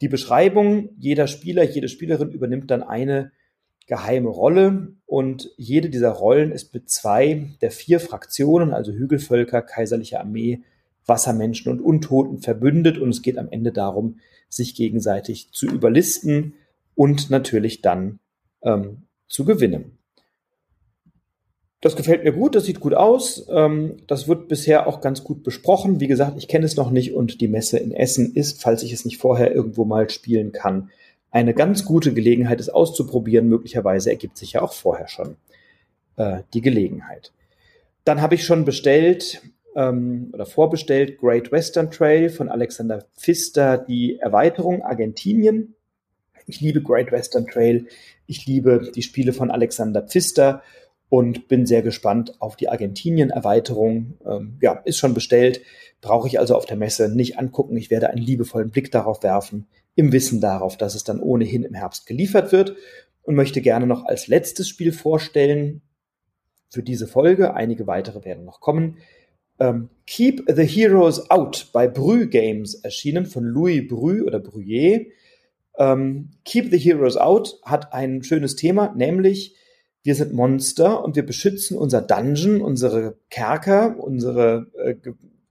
die 0.00 0.08
Beschreibung. 0.08 0.90
Jeder 0.98 1.26
Spieler, 1.26 1.62
jede 1.62 1.88
Spielerin 1.88 2.30
übernimmt 2.30 2.70
dann 2.70 2.82
eine 2.82 3.32
geheime 3.86 4.30
Rolle 4.30 4.94
und 5.04 5.50
jede 5.58 5.90
dieser 5.90 6.10
Rollen 6.10 6.52
ist 6.52 6.72
mit 6.72 6.88
zwei 6.88 7.50
der 7.60 7.70
vier 7.70 8.00
Fraktionen, 8.00 8.72
also 8.72 8.92
Hügelvölker, 8.92 9.60
kaiserliche 9.60 10.20
Armee, 10.20 10.62
Wassermenschen 11.06 11.70
und 11.72 11.80
Untoten 11.80 12.38
verbündet 12.38 12.98
und 12.98 13.10
es 13.10 13.22
geht 13.22 13.38
am 13.38 13.48
Ende 13.50 13.72
darum, 13.72 14.18
sich 14.48 14.74
gegenseitig 14.74 15.50
zu 15.52 15.66
überlisten 15.66 16.54
und 16.94 17.30
natürlich 17.30 17.82
dann 17.82 18.18
ähm, 18.62 19.02
zu 19.28 19.44
gewinnen. 19.44 19.98
Das 21.80 21.96
gefällt 21.96 22.22
mir 22.22 22.32
gut, 22.32 22.54
das 22.54 22.64
sieht 22.64 22.78
gut 22.78 22.94
aus. 22.94 23.46
Ähm, 23.50 23.96
das 24.06 24.28
wird 24.28 24.46
bisher 24.46 24.86
auch 24.86 25.00
ganz 25.00 25.24
gut 25.24 25.42
besprochen. 25.42 25.98
Wie 25.98 26.06
gesagt, 26.06 26.38
ich 26.38 26.46
kenne 26.46 26.64
es 26.64 26.76
noch 26.76 26.90
nicht 26.90 27.12
und 27.12 27.40
die 27.40 27.48
Messe 27.48 27.78
in 27.78 27.92
Essen 27.92 28.34
ist, 28.34 28.62
falls 28.62 28.84
ich 28.84 28.92
es 28.92 29.04
nicht 29.04 29.18
vorher 29.18 29.52
irgendwo 29.52 29.84
mal 29.84 30.08
spielen 30.08 30.52
kann, 30.52 30.90
eine 31.32 31.54
ganz 31.54 31.84
gute 31.84 32.14
Gelegenheit, 32.14 32.60
es 32.60 32.68
auszuprobieren. 32.68 33.48
Möglicherweise 33.48 34.10
ergibt 34.10 34.38
sich 34.38 34.52
ja 34.52 34.62
auch 34.62 34.74
vorher 34.74 35.08
schon 35.08 35.36
äh, 36.16 36.42
die 36.54 36.60
Gelegenheit. 36.60 37.32
Dann 38.04 38.20
habe 38.20 38.36
ich 38.36 38.44
schon 38.44 38.64
bestellt 38.64 39.42
ähm, 39.76 40.30
oder 40.32 40.46
vorbestellt 40.46 41.18
Great 41.18 41.52
Western 41.52 41.90
Trail 41.90 42.30
von 42.30 42.48
Alexander 42.48 43.04
Pfister, 43.16 43.78
die 43.78 44.18
Erweiterung 44.18 44.82
Argentinien. 44.82 45.74
Ich 46.46 46.60
liebe 46.60 46.82
Great 46.82 47.12
Western 47.12 47.46
Trail. 47.46 47.86
Ich 48.26 48.46
liebe 48.46 48.90
die 48.94 49.02
Spiele 49.02 49.32
von 49.32 49.50
Alexander 49.50 50.02
Pfister 50.02 50.62
und 51.08 51.46
bin 51.48 51.66
sehr 51.66 51.82
gespannt 51.82 52.40
auf 52.40 52.56
die 52.56 52.68
Argentinien-Erweiterung. 52.68 54.14
Ähm, 54.26 54.56
ja, 54.60 54.80
ist 54.84 54.98
schon 54.98 55.14
bestellt. 55.14 55.60
Brauche 56.00 56.26
ich 56.26 56.38
also 56.38 56.56
auf 56.56 56.66
der 56.66 56.76
Messe 56.76 57.14
nicht 57.14 57.38
angucken. 57.38 57.76
Ich 57.76 57.90
werde 57.90 58.10
einen 58.10 58.22
liebevollen 58.22 58.70
Blick 58.70 58.90
darauf 58.90 59.22
werfen, 59.22 59.68
im 59.94 60.10
Wissen 60.12 60.40
darauf, 60.40 60.76
dass 60.76 60.94
es 60.94 61.04
dann 61.04 61.20
ohnehin 61.20 61.64
im 61.64 61.74
Herbst 61.74 62.06
geliefert 62.06 62.50
wird 62.50 62.76
und 63.22 63.34
möchte 63.34 63.60
gerne 63.60 63.86
noch 63.86 64.04
als 64.06 64.26
letztes 64.26 64.68
Spiel 64.68 64.92
vorstellen 64.92 65.82
für 66.70 66.82
diese 66.82 67.06
Folge. 67.06 67.54
Einige 67.54 67.86
weitere 67.86 68.24
werden 68.24 68.44
noch 68.44 68.60
kommen 68.60 68.96
ähm, 69.58 69.88
Keep 70.06 70.44
the 70.54 70.64
Heroes 70.64 71.30
Out 71.30 71.68
bei 71.72 71.88
Brü 71.88 72.28
Games 72.28 72.74
erschienen 72.74 73.26
von 73.26 73.44
Louis 73.44 73.86
Brü 73.86 74.22
oder 74.22 74.40
Bruyer. 74.40 75.00
Ähm, 75.78 76.30
Keep 76.44 76.70
the 76.70 76.78
Heroes 76.78 77.16
Out 77.16 77.60
hat 77.62 77.92
ein 77.92 78.22
schönes 78.22 78.56
Thema, 78.56 78.92
nämlich 78.94 79.56
wir 80.02 80.14
sind 80.14 80.32
Monster 80.32 81.04
und 81.04 81.14
wir 81.14 81.24
beschützen 81.24 81.76
unser 81.76 82.02
Dungeon, 82.02 82.60
unsere 82.60 83.16
Kerker, 83.30 83.96
unsere 83.98 84.66
äh, 84.76 84.96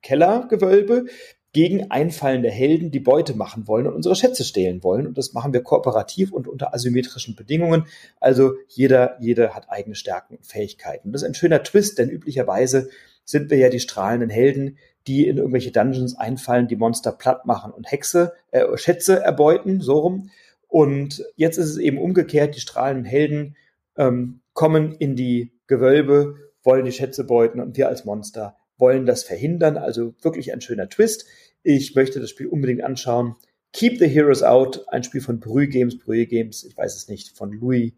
Kellergewölbe 0.02 1.06
gegen 1.54 1.92
einfallende 1.92 2.50
Helden, 2.50 2.92
die 2.92 3.00
Beute 3.00 3.34
machen 3.36 3.68
wollen 3.68 3.88
und 3.88 3.94
unsere 3.94 4.16
Schätze 4.16 4.44
stehlen 4.44 4.84
wollen. 4.84 5.08
Und 5.08 5.18
das 5.18 5.34
machen 5.34 5.54
wir 5.54 5.64
kooperativ 5.64 6.32
und 6.32 6.48
unter 6.48 6.74
asymmetrischen 6.74 7.36
Bedingungen. 7.36 7.88
Also 8.20 8.54
jeder, 8.68 9.18
jeder 9.20 9.54
hat 9.54 9.70
eigene 9.70 9.96
Stärken 9.96 10.36
und 10.36 10.46
Fähigkeiten. 10.46 11.12
Das 11.12 11.24
ist 11.24 11.28
ein 11.28 11.34
schöner 11.34 11.64
Twist, 11.64 11.98
denn 11.98 12.10
üblicherweise 12.10 12.90
sind 13.32 13.50
wir 13.50 13.58
ja 13.58 13.70
die 13.70 13.80
strahlenden 13.80 14.30
Helden, 14.30 14.78
die 15.08 15.28
in 15.28 15.38
irgendwelche 15.38 15.72
Dungeons 15.72 16.16
einfallen, 16.16 16.68
die 16.68 16.76
Monster 16.76 17.12
platt 17.12 17.46
machen 17.46 17.72
und 17.72 17.92
Hexe, 17.92 18.34
äh, 18.52 18.78
Schätze 18.78 19.20
erbeuten, 19.22 19.82
so 19.82 20.00
rum. 20.00 20.30
Und 20.68 21.26
jetzt 21.36 21.58
ist 21.58 21.70
es 21.70 21.78
eben 21.78 21.98
umgekehrt, 21.98 22.56
die 22.56 22.62
strahlenden 22.62 23.06
Helden 23.06 23.56
ähm, 23.98 24.42
kommen 24.54 24.94
in 24.94 25.16
die 25.16 25.52
Gewölbe, 25.68 26.36
wollen 26.64 26.86
die 26.86 26.92
Schätze 26.92 27.24
beuten 27.24 27.60
und 27.60 27.78
wir 27.78 27.88
als 27.88 28.06
Monster 28.06 28.56
wollen 28.78 29.06
das 29.06 29.24
verhindern. 29.24 29.78
Also 29.78 30.14
wirklich 30.22 30.54
ein 30.54 30.62
schöner 30.62 30.90
Twist. 30.90 31.26
Ich 31.64 31.96
möchte 31.96 32.20
das 32.20 32.30
Spiel 32.30 32.48
unbedingt 32.48 32.84
anschauen. 32.84 33.36
Keep 33.74 34.00
the 34.00 34.08
Heroes 34.08 34.44
Out, 34.44 34.86
ein 34.90 35.04
Spiel 35.04 35.22
von 35.22 35.40
Brühe 35.40 35.68
Games, 35.68 35.98
Brühe 35.98 36.26
Games, 36.26 36.64
ich 36.64 36.76
weiß 36.76 36.96
es 36.96 37.08
nicht, 37.08 37.36
von 37.38 37.54
Louis 37.54 37.94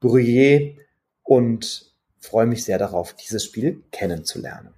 Bruyer. 0.00 0.72
Und 1.22 1.93
freue 2.24 2.46
mich 2.46 2.64
sehr 2.64 2.78
darauf, 2.78 3.14
dieses 3.14 3.44
Spiel 3.44 3.82
kennenzulernen. 3.90 4.70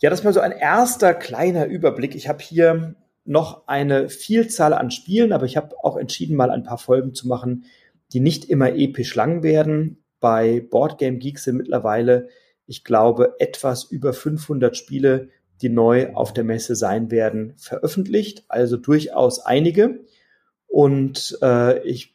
Ja, 0.00 0.08
das 0.08 0.20
ist 0.20 0.24
mal 0.24 0.32
so 0.32 0.40
ein 0.40 0.52
erster 0.52 1.12
kleiner 1.12 1.66
Überblick. 1.66 2.14
Ich 2.14 2.28
habe 2.28 2.42
hier 2.42 2.94
noch 3.24 3.68
eine 3.68 4.08
Vielzahl 4.08 4.72
an 4.72 4.90
Spielen, 4.90 5.32
aber 5.32 5.44
ich 5.44 5.56
habe 5.56 5.76
auch 5.82 5.96
entschieden, 5.96 6.36
mal 6.36 6.50
ein 6.50 6.64
paar 6.64 6.78
Folgen 6.78 7.14
zu 7.14 7.28
machen, 7.28 7.64
die 8.12 8.20
nicht 8.20 8.46
immer 8.46 8.74
episch 8.74 9.14
lang 9.14 9.42
werden. 9.42 10.02
Bei 10.18 10.60
Boardgame 10.68 11.18
Geeks 11.18 11.44
sind 11.44 11.56
mittlerweile, 11.56 12.28
ich 12.66 12.82
glaube, 12.82 13.34
etwas 13.38 13.84
über 13.84 14.12
500 14.12 14.76
Spiele, 14.76 15.28
die 15.60 15.68
neu 15.68 16.14
auf 16.14 16.32
der 16.32 16.44
Messe 16.44 16.74
sein 16.76 17.10
werden, 17.10 17.54
veröffentlicht. 17.56 18.44
Also 18.48 18.78
durchaus 18.78 19.40
einige. 19.40 20.00
Und 20.66 21.38
äh, 21.42 21.86
ich 21.86 22.14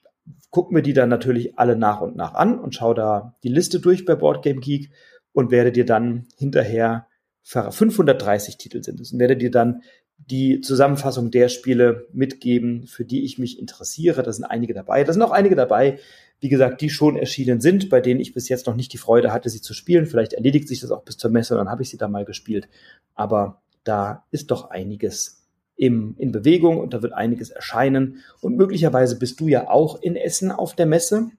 gucke 0.56 0.74
mir 0.74 0.82
die 0.82 0.94
dann 0.94 1.10
natürlich 1.10 1.60
alle 1.60 1.76
nach 1.76 2.00
und 2.00 2.16
nach 2.16 2.34
an 2.34 2.58
und 2.58 2.74
schaue 2.74 2.96
da 2.96 3.36
die 3.44 3.50
Liste 3.50 3.82
durch 3.82 4.06
bei 4.06 4.16
Boardgame 4.16 4.62
Geek 4.62 4.90
und 5.34 5.52
werde 5.52 5.74
dir 5.74 5.84
dann 5.84 6.30
hinterher 6.38 7.08
530 7.44 8.56
Titel 8.56 8.82
sind 8.82 9.02
es 9.02 9.12
und 9.12 9.20
werde 9.20 9.36
dir 9.36 9.52
dann 9.52 9.82
die 10.16 10.62
Zusammenfassung 10.62 11.30
der 11.30 11.50
Spiele 11.50 12.08
mitgeben, 12.14 12.88
für 12.88 13.04
die 13.04 13.26
ich 13.26 13.38
mich 13.38 13.60
interessiere. 13.60 14.24
Da 14.24 14.32
sind 14.32 14.46
einige 14.46 14.74
dabei. 14.74 15.04
Da 15.04 15.12
sind 15.12 15.24
auch 15.24 15.32
einige 15.32 15.58
dabei, 15.58 16.00
wie 16.40 16.48
gesagt, 16.48 16.80
die 16.80 16.90
schon 16.90 17.18
erschienen 17.18 17.60
sind, 17.60 17.90
bei 17.90 18.00
denen 18.00 18.22
ich 18.22 18.34
bis 18.34 18.48
jetzt 18.48 18.66
noch 18.66 18.78
nicht 18.78 18.94
die 18.94 18.98
Freude 18.98 19.34
hatte, 19.34 19.50
sie 19.50 19.60
zu 19.60 19.74
spielen. 19.74 20.06
Vielleicht 20.06 20.32
erledigt 20.32 20.70
sich 20.70 20.80
das 20.80 20.92
auch 20.92 21.04
bis 21.04 21.18
zur 21.18 21.32
Messe 21.32 21.56
und 21.56 21.58
dann 21.58 21.70
habe 21.70 21.84
ich 21.84 21.90
sie 21.90 21.98
da 21.98 22.08
mal 22.08 22.24
gespielt. 22.24 22.70
Aber 23.14 23.62
da 23.84 24.24
ist 24.32 24.52
doch 24.52 24.70
einiges 24.70 25.45
im, 25.78 26.16
in 26.18 26.32
Bewegung 26.32 26.78
und 26.80 26.94
da 26.94 27.02
wird 27.02 27.14
einiges 27.14 27.50
erscheinen. 27.50 28.24
Und 28.42 28.56
möglicherweise 28.56 29.18
bist 29.18 29.40
du 29.40 29.48
ja 29.48 29.70
auch 29.70 30.02
in 30.02 30.16
Essen 30.16 30.52
auf 30.52 30.74
der 30.76 30.86
Messe. 30.86 31.32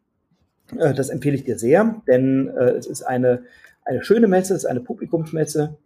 Äh, 0.78 0.94
das 0.94 1.08
empfehle 1.08 1.36
ich 1.36 1.44
dir 1.44 1.58
sehr, 1.58 2.02
denn 2.06 2.48
äh, 2.48 2.70
es 2.70 2.86
ist 2.86 3.02
eine, 3.02 3.44
eine 3.84 4.04
schöne 4.04 4.28
Messe, 4.28 4.54
es 4.54 4.64
ist 4.64 4.70
eine 4.70 4.80
Publikumsmesse. 4.80 5.76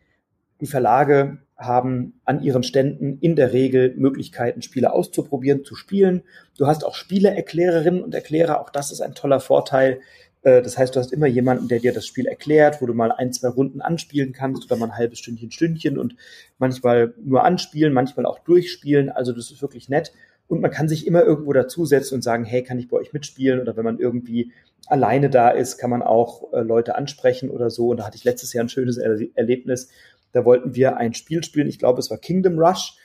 Die 0.60 0.66
Verlage 0.66 1.38
haben 1.56 2.20
an 2.24 2.42
ihren 2.42 2.62
Ständen 2.62 3.18
in 3.20 3.36
der 3.36 3.52
Regel 3.52 3.94
Möglichkeiten, 3.96 4.62
Spiele 4.62 4.92
auszuprobieren, 4.92 5.64
zu 5.64 5.74
spielen. 5.74 6.22
Du 6.58 6.66
hast 6.66 6.84
auch 6.84 6.94
Spieleerklärerinnen 6.94 8.02
und 8.02 8.14
Erklärer, 8.14 8.60
auch 8.60 8.70
das 8.70 8.90
ist 8.90 9.02
ein 9.02 9.14
toller 9.14 9.40
Vorteil. 9.40 10.00
Äh, 10.42 10.62
das 10.62 10.78
heißt, 10.78 10.94
du 10.94 11.00
hast 11.00 11.12
immer 11.12 11.26
jemanden, 11.26 11.68
der 11.68 11.80
dir 11.80 11.92
das 11.92 12.06
Spiel 12.06 12.26
erklärt, 12.26 12.80
wo 12.80 12.86
du 12.86 12.94
mal 12.94 13.12
ein, 13.12 13.32
zwei 13.32 13.48
Runden 13.48 13.80
anspielen 13.80 14.32
kannst 14.32 14.64
oder 14.64 14.76
mal 14.76 14.86
ein 14.86 14.96
halbes 14.96 15.18
Stündchen, 15.18 15.50
Stündchen 15.50 15.98
und 15.98 16.16
manchmal 16.58 17.14
nur 17.22 17.44
anspielen, 17.44 17.92
manchmal 17.92 18.26
auch 18.26 18.38
durchspielen. 18.40 19.10
Also 19.10 19.32
das 19.32 19.50
ist 19.50 19.62
wirklich 19.62 19.88
nett. 19.88 20.12
Und 20.48 20.60
man 20.60 20.70
kann 20.70 20.88
sich 20.88 21.06
immer 21.06 21.22
irgendwo 21.22 21.52
dazusetzen 21.52 22.16
und 22.16 22.22
sagen, 22.22 22.44
hey, 22.44 22.64
kann 22.64 22.78
ich 22.78 22.88
bei 22.88 22.96
euch 22.96 23.12
mitspielen? 23.12 23.60
Oder 23.60 23.76
wenn 23.76 23.84
man 23.84 23.98
irgendwie 23.98 24.52
alleine 24.86 25.30
da 25.30 25.50
ist, 25.50 25.78
kann 25.78 25.90
man 25.90 26.02
auch 26.02 26.52
äh, 26.52 26.60
Leute 26.60 26.96
ansprechen 26.96 27.50
oder 27.50 27.70
so. 27.70 27.88
Und 27.88 27.98
da 27.98 28.06
hatte 28.06 28.16
ich 28.16 28.24
letztes 28.24 28.52
Jahr 28.52 28.64
ein 28.64 28.68
schönes 28.68 28.98
er 28.98 29.16
Erlebnis. 29.34 29.90
Da 30.32 30.44
wollten 30.44 30.74
wir 30.74 30.96
ein 30.96 31.14
Spiel 31.14 31.44
spielen. 31.44 31.68
Ich 31.68 31.78
glaube, 31.78 32.00
es 32.00 32.10
war 32.10 32.18
Kingdom 32.18 32.58
Rush. 32.58 32.96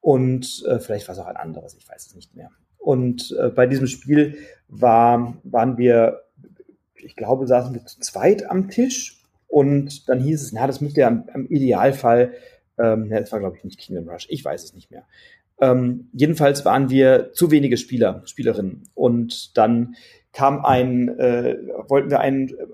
Und 0.00 0.62
äh, 0.66 0.78
vielleicht 0.78 1.08
war 1.08 1.14
es 1.14 1.18
auch 1.18 1.26
ein 1.26 1.36
anderes, 1.36 1.74
ich 1.74 1.88
weiß 1.88 2.06
es 2.06 2.14
nicht 2.14 2.34
mehr. 2.34 2.50
Und 2.78 3.36
äh, 3.38 3.48
bei 3.48 3.66
diesem 3.66 3.86
Spiel 3.86 4.38
war, 4.68 5.38
waren 5.44 5.76
wir 5.76 6.22
ich 7.04 7.16
glaube, 7.16 7.46
saßen 7.46 7.74
wir 7.74 7.84
zu 7.84 8.00
zweit 8.00 8.48
am 8.50 8.68
Tisch 8.68 9.22
und 9.48 10.08
dann 10.08 10.20
hieß 10.20 10.42
es, 10.42 10.52
na, 10.52 10.66
das 10.66 10.80
müsste 10.80 11.00
ja 11.00 11.08
im, 11.08 11.24
im 11.34 11.46
Idealfall 11.48 12.32
Ähm, 12.78 13.10
ja, 13.10 13.20
das 13.20 13.30
war, 13.30 13.40
glaube 13.40 13.56
ich, 13.56 13.64
nicht 13.64 13.78
Kingdom 13.78 14.08
Rush. 14.08 14.26
Ich 14.30 14.44
weiß 14.44 14.64
es 14.64 14.74
nicht 14.74 14.90
mehr. 14.90 15.04
Ähm, 15.60 16.08
jedenfalls 16.12 16.64
waren 16.64 16.88
wir 16.88 17.32
zu 17.34 17.50
wenige 17.50 17.76
Spieler, 17.76 18.22
Spielerinnen. 18.24 18.88
Und 18.94 19.56
dann 19.58 19.96
kam 20.32 20.64
ein, 20.64 21.08
äh, 21.18 21.58
wollten 21.88 22.10
wir 22.10 22.20
einen 22.20 22.48
äh, 22.48 22.66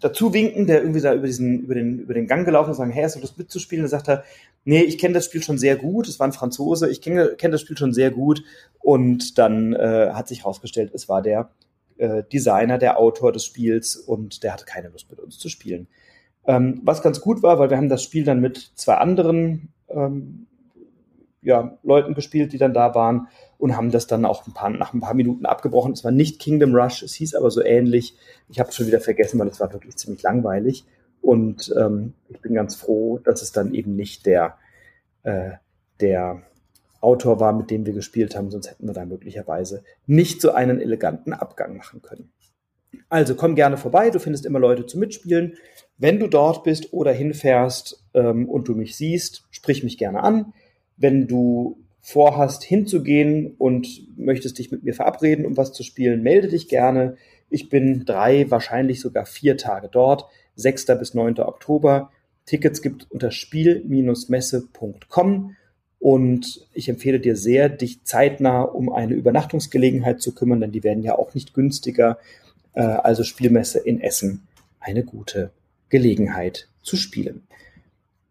dazu 0.00 0.32
winken, 0.32 0.66
der 0.66 0.80
irgendwie 0.80 1.00
da 1.00 1.14
über 1.14 1.26
diesen, 1.26 1.60
über 1.60 1.74
den, 1.74 2.00
über 2.00 2.14
den 2.14 2.26
Gang 2.26 2.44
gelaufen 2.44 2.70
ist, 2.70 2.78
sagen, 2.78 2.90
hey, 2.90 3.04
hast 3.04 3.16
du 3.16 3.20
Lust 3.20 3.38
mitzuspielen? 3.38 3.84
Da 3.84 3.88
sagt 3.88 4.08
er, 4.08 4.24
nee, 4.64 4.82
ich 4.82 4.98
kenne 4.98 5.14
das 5.14 5.26
Spiel 5.26 5.42
schon 5.42 5.58
sehr 5.58 5.76
gut. 5.76 6.08
Es 6.08 6.18
war 6.18 6.26
ein 6.26 6.32
Franzose, 6.32 6.90
ich 6.90 7.00
kenne 7.00 7.34
kenn 7.36 7.52
das 7.52 7.60
Spiel 7.60 7.76
schon 7.76 7.92
sehr 7.92 8.10
gut. 8.10 8.42
Und 8.80 9.38
dann 9.38 9.72
äh, 9.74 10.10
hat 10.12 10.26
sich 10.26 10.40
herausgestellt, 10.40 10.90
es 10.94 11.08
war 11.08 11.22
der 11.22 11.50
äh, 11.98 12.22
Designer, 12.32 12.78
der 12.78 12.98
Autor 12.98 13.32
des 13.32 13.44
Spiels 13.44 13.96
und 13.96 14.42
der 14.42 14.52
hatte 14.52 14.64
keine 14.64 14.88
Lust 14.88 15.10
mit 15.10 15.20
uns 15.20 15.38
zu 15.38 15.48
spielen. 15.48 15.88
Ähm, 16.46 16.80
was 16.84 17.02
ganz 17.02 17.20
gut 17.20 17.42
war, 17.42 17.58
weil 17.58 17.70
wir 17.70 17.76
haben 17.76 17.88
das 17.88 18.02
Spiel 18.02 18.24
dann 18.24 18.40
mit 18.40 18.72
zwei 18.74 18.96
anderen 18.96 19.72
ähm, 19.88 20.46
ja, 21.42 21.78
Leuten 21.82 22.14
gespielt, 22.14 22.52
die 22.52 22.58
dann 22.58 22.74
da 22.74 22.94
waren 22.94 23.28
und 23.58 23.76
haben 23.76 23.90
das 23.90 24.06
dann 24.06 24.24
auch 24.24 24.46
ein 24.46 24.54
paar, 24.54 24.70
nach 24.70 24.94
ein 24.94 25.00
paar 25.00 25.14
Minuten 25.14 25.46
abgebrochen. 25.46 25.92
Es 25.92 26.04
war 26.04 26.10
nicht 26.10 26.40
Kingdom 26.40 26.74
Rush, 26.74 27.02
es 27.02 27.14
hieß 27.14 27.34
aber 27.34 27.50
so 27.50 27.62
ähnlich. 27.62 28.16
Ich 28.48 28.58
habe 28.58 28.70
es 28.70 28.74
schon 28.74 28.86
wieder 28.86 29.00
vergessen, 29.00 29.38
weil 29.38 29.48
es 29.48 29.60
war 29.60 29.72
wirklich 29.72 29.96
ziemlich 29.96 30.22
langweilig. 30.22 30.84
Und 31.20 31.72
ähm, 31.78 32.14
ich 32.28 32.40
bin 32.40 32.54
ganz 32.54 32.76
froh, 32.76 33.18
dass 33.18 33.42
es 33.42 33.52
dann 33.52 33.72
eben 33.74 33.94
nicht 33.94 34.26
der, 34.26 34.56
äh, 35.22 35.52
der 36.00 36.42
Autor 37.04 37.38
war, 37.38 37.52
mit 37.52 37.70
dem 37.70 37.86
wir 37.86 37.92
gespielt 37.92 38.34
haben, 38.34 38.50
sonst 38.50 38.70
hätten 38.70 38.86
wir 38.86 38.94
da 38.94 39.04
möglicherweise 39.04 39.84
nicht 40.06 40.40
so 40.40 40.52
einen 40.52 40.80
eleganten 40.80 41.32
Abgang 41.32 41.76
machen 41.76 42.02
können. 42.02 42.32
Also 43.08 43.34
komm 43.34 43.54
gerne 43.54 43.76
vorbei, 43.76 44.10
du 44.10 44.18
findest 44.18 44.46
immer 44.46 44.58
Leute 44.58 44.86
zum 44.86 45.00
Mitspielen. 45.00 45.56
Wenn 45.98 46.18
du 46.18 46.26
dort 46.26 46.64
bist 46.64 46.92
oder 46.92 47.12
hinfährst 47.12 48.02
ähm, 48.14 48.48
und 48.48 48.66
du 48.66 48.74
mich 48.74 48.96
siehst, 48.96 49.44
sprich 49.50 49.84
mich 49.84 49.98
gerne 49.98 50.22
an. 50.22 50.52
Wenn 50.96 51.26
du 51.26 51.78
vorhast, 52.00 52.64
hinzugehen 52.64 53.54
und 53.56 54.06
möchtest 54.18 54.58
dich 54.58 54.70
mit 54.70 54.84
mir 54.84 54.94
verabreden, 54.94 55.46
um 55.46 55.56
was 55.56 55.72
zu 55.72 55.82
spielen, 55.82 56.22
melde 56.22 56.48
dich 56.48 56.68
gerne. 56.68 57.16
Ich 57.48 57.68
bin 57.68 58.04
drei, 58.04 58.50
wahrscheinlich 58.50 59.00
sogar 59.00 59.26
vier 59.26 59.56
Tage 59.56 59.88
dort, 59.90 60.26
6. 60.56 60.86
bis 60.98 61.14
9. 61.14 61.38
Oktober. 61.38 62.10
Tickets 62.46 62.82
gibt 62.82 63.10
unter 63.10 63.30
spiel-messe.com 63.30 65.56
und 66.04 66.66
ich 66.74 66.90
empfehle 66.90 67.18
dir 67.18 67.34
sehr, 67.34 67.70
dich 67.70 68.04
zeitnah 68.04 68.60
um 68.60 68.92
eine 68.92 69.14
Übernachtungsgelegenheit 69.14 70.20
zu 70.20 70.34
kümmern, 70.34 70.60
denn 70.60 70.70
die 70.70 70.84
werden 70.84 71.02
ja 71.02 71.16
auch 71.16 71.32
nicht 71.32 71.54
günstiger. 71.54 72.18
Äh, 72.74 72.82
also 72.82 73.24
Spielmesse 73.24 73.78
in 73.78 74.02
Essen 74.02 74.46
eine 74.80 75.02
gute 75.02 75.50
Gelegenheit 75.88 76.68
zu 76.82 76.98
spielen. 76.98 77.44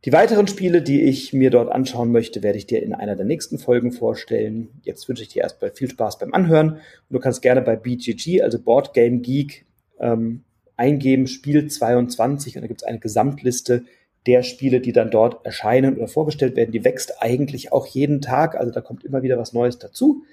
Die 0.06 0.14
weiteren 0.14 0.48
Spiele, 0.48 0.84
die 0.84 1.02
ich 1.02 1.34
mir 1.34 1.50
dort 1.50 1.72
anschauen 1.72 2.12
möchte, 2.12 2.44
werde 2.44 2.60
ich 2.60 2.68
dir 2.68 2.84
in 2.84 2.94
einer 2.94 3.16
der 3.16 3.26
nächsten 3.26 3.58
Folgen 3.58 3.92
vorstellen. 3.92 4.70
Jetzt 4.84 5.10
wünsche 5.10 5.24
ich 5.24 5.30
dir 5.30 5.42
erstmal 5.42 5.72
viel 5.72 5.90
Spaß 5.90 6.20
beim 6.20 6.32
Anhören 6.36 6.74
und 6.74 6.80
du 7.10 7.20
kannst 7.20 7.42
gerne 7.42 7.64
bei 7.64 7.76
BGG, 7.76 8.44
also 8.44 8.60
Board 8.60 8.94
Game 8.94 9.24
Geek, 9.24 9.66
ähm, 10.00 10.44
eingeben 10.78 11.26
Spiel 11.26 11.66
22 11.66 12.56
und 12.56 12.62
da 12.62 12.68
gibt 12.68 12.84
es 12.84 12.88
eine 12.88 13.00
Gesamtliste 13.00 13.86
der 14.26 14.44
Spiele, 14.44 14.80
die 14.80 14.94
dann 14.94 15.12
dort 15.12 15.46
erscheinen 15.46 15.98
oder 15.98 16.08
vorgestellt 16.08 16.56
werden. 16.56 16.72
Die 16.72 16.86
wächst 16.86 17.22
eigentlich 17.22 17.72
auch 17.72 17.86
jeden 17.86 18.22
Tag, 18.22 18.56
also 18.56 18.72
da 18.72 18.82
kommt 18.82 19.04
immer 19.04 19.22
wieder 19.22 19.38
was 19.38 19.54
Neues 19.54 19.80
dazu. 19.80 20.24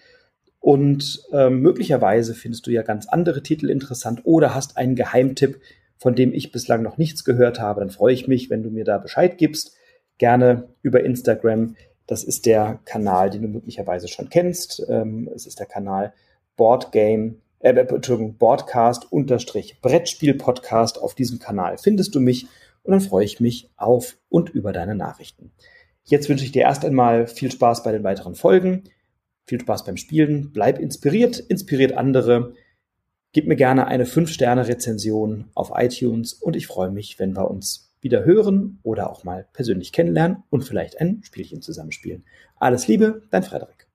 Und 0.60 1.22
ähm, 1.32 1.60
möglicherweise 1.60 2.34
findest 2.34 2.66
du 2.66 2.70
ja 2.70 2.82
ganz 2.82 3.08
andere 3.08 3.42
Titel 3.42 3.70
interessant 3.70 4.20
oder 4.24 4.54
hast 4.54 4.76
einen 4.76 4.94
Geheimtipp, 4.94 5.60
von 5.96 6.14
dem 6.14 6.32
ich 6.32 6.52
bislang 6.52 6.82
noch 6.82 6.98
nichts 6.98 7.24
gehört 7.24 7.60
habe, 7.60 7.80
dann 7.80 7.90
freue 7.90 8.14
ich 8.14 8.28
mich, 8.28 8.48
wenn 8.48 8.62
du 8.62 8.70
mir 8.70 8.84
da 8.84 8.98
Bescheid 8.98 9.36
gibst. 9.38 9.76
Gerne 10.18 10.68
über 10.82 11.02
Instagram. 11.02 11.76
Das 12.06 12.24
ist 12.24 12.46
der 12.46 12.80
Kanal, 12.84 13.30
den 13.30 13.42
du 13.42 13.48
möglicherweise 13.48 14.08
schon 14.08 14.28
kennst. 14.28 14.82
Ähm, 14.88 15.30
es 15.34 15.46
ist 15.46 15.58
der 15.58 15.66
Kanal 15.66 16.12
Boardgame, 16.56 17.36
äh, 17.60 17.70
Entschuldigung, 17.70 18.36
Boardcast 18.36 19.10
unterstrich 19.12 19.80
Brettspiel 19.80 20.34
Podcast. 20.34 21.00
Auf 21.00 21.14
diesem 21.14 21.38
Kanal 21.38 21.78
findest 21.78 22.14
du 22.14 22.20
mich 22.20 22.46
und 22.82 22.92
dann 22.92 23.00
freue 23.00 23.24
ich 23.24 23.40
mich 23.40 23.70
auf 23.76 24.18
und 24.28 24.50
über 24.50 24.72
deine 24.72 24.94
Nachrichten. 24.94 25.52
Jetzt 26.04 26.28
wünsche 26.28 26.44
ich 26.44 26.52
dir 26.52 26.62
erst 26.62 26.84
einmal 26.84 27.26
viel 27.26 27.50
Spaß 27.50 27.82
bei 27.82 27.92
den 27.92 28.04
weiteren 28.04 28.34
Folgen. 28.34 28.84
Viel 29.46 29.60
Spaß 29.60 29.84
beim 29.84 29.96
Spielen. 29.96 30.52
Bleib 30.52 30.78
inspiriert, 30.78 31.38
inspiriert 31.38 31.92
andere. 31.92 32.54
Gib 33.32 33.46
mir 33.46 33.56
gerne 33.56 33.86
eine 33.86 34.06
5-Sterne-Rezension 34.06 35.50
auf 35.54 35.70
iTunes 35.74 36.32
und 36.32 36.56
ich 36.56 36.66
freue 36.66 36.90
mich, 36.90 37.18
wenn 37.18 37.36
wir 37.36 37.50
uns 37.50 37.94
wieder 38.00 38.24
hören 38.24 38.80
oder 38.82 39.10
auch 39.10 39.24
mal 39.24 39.46
persönlich 39.52 39.92
kennenlernen 39.92 40.42
und 40.50 40.64
vielleicht 40.64 41.00
ein 41.00 41.22
Spielchen 41.22 41.62
zusammenspielen. 41.62 42.24
Alles 42.56 42.88
Liebe, 42.88 43.22
dein 43.30 43.42
Frederik. 43.42 43.86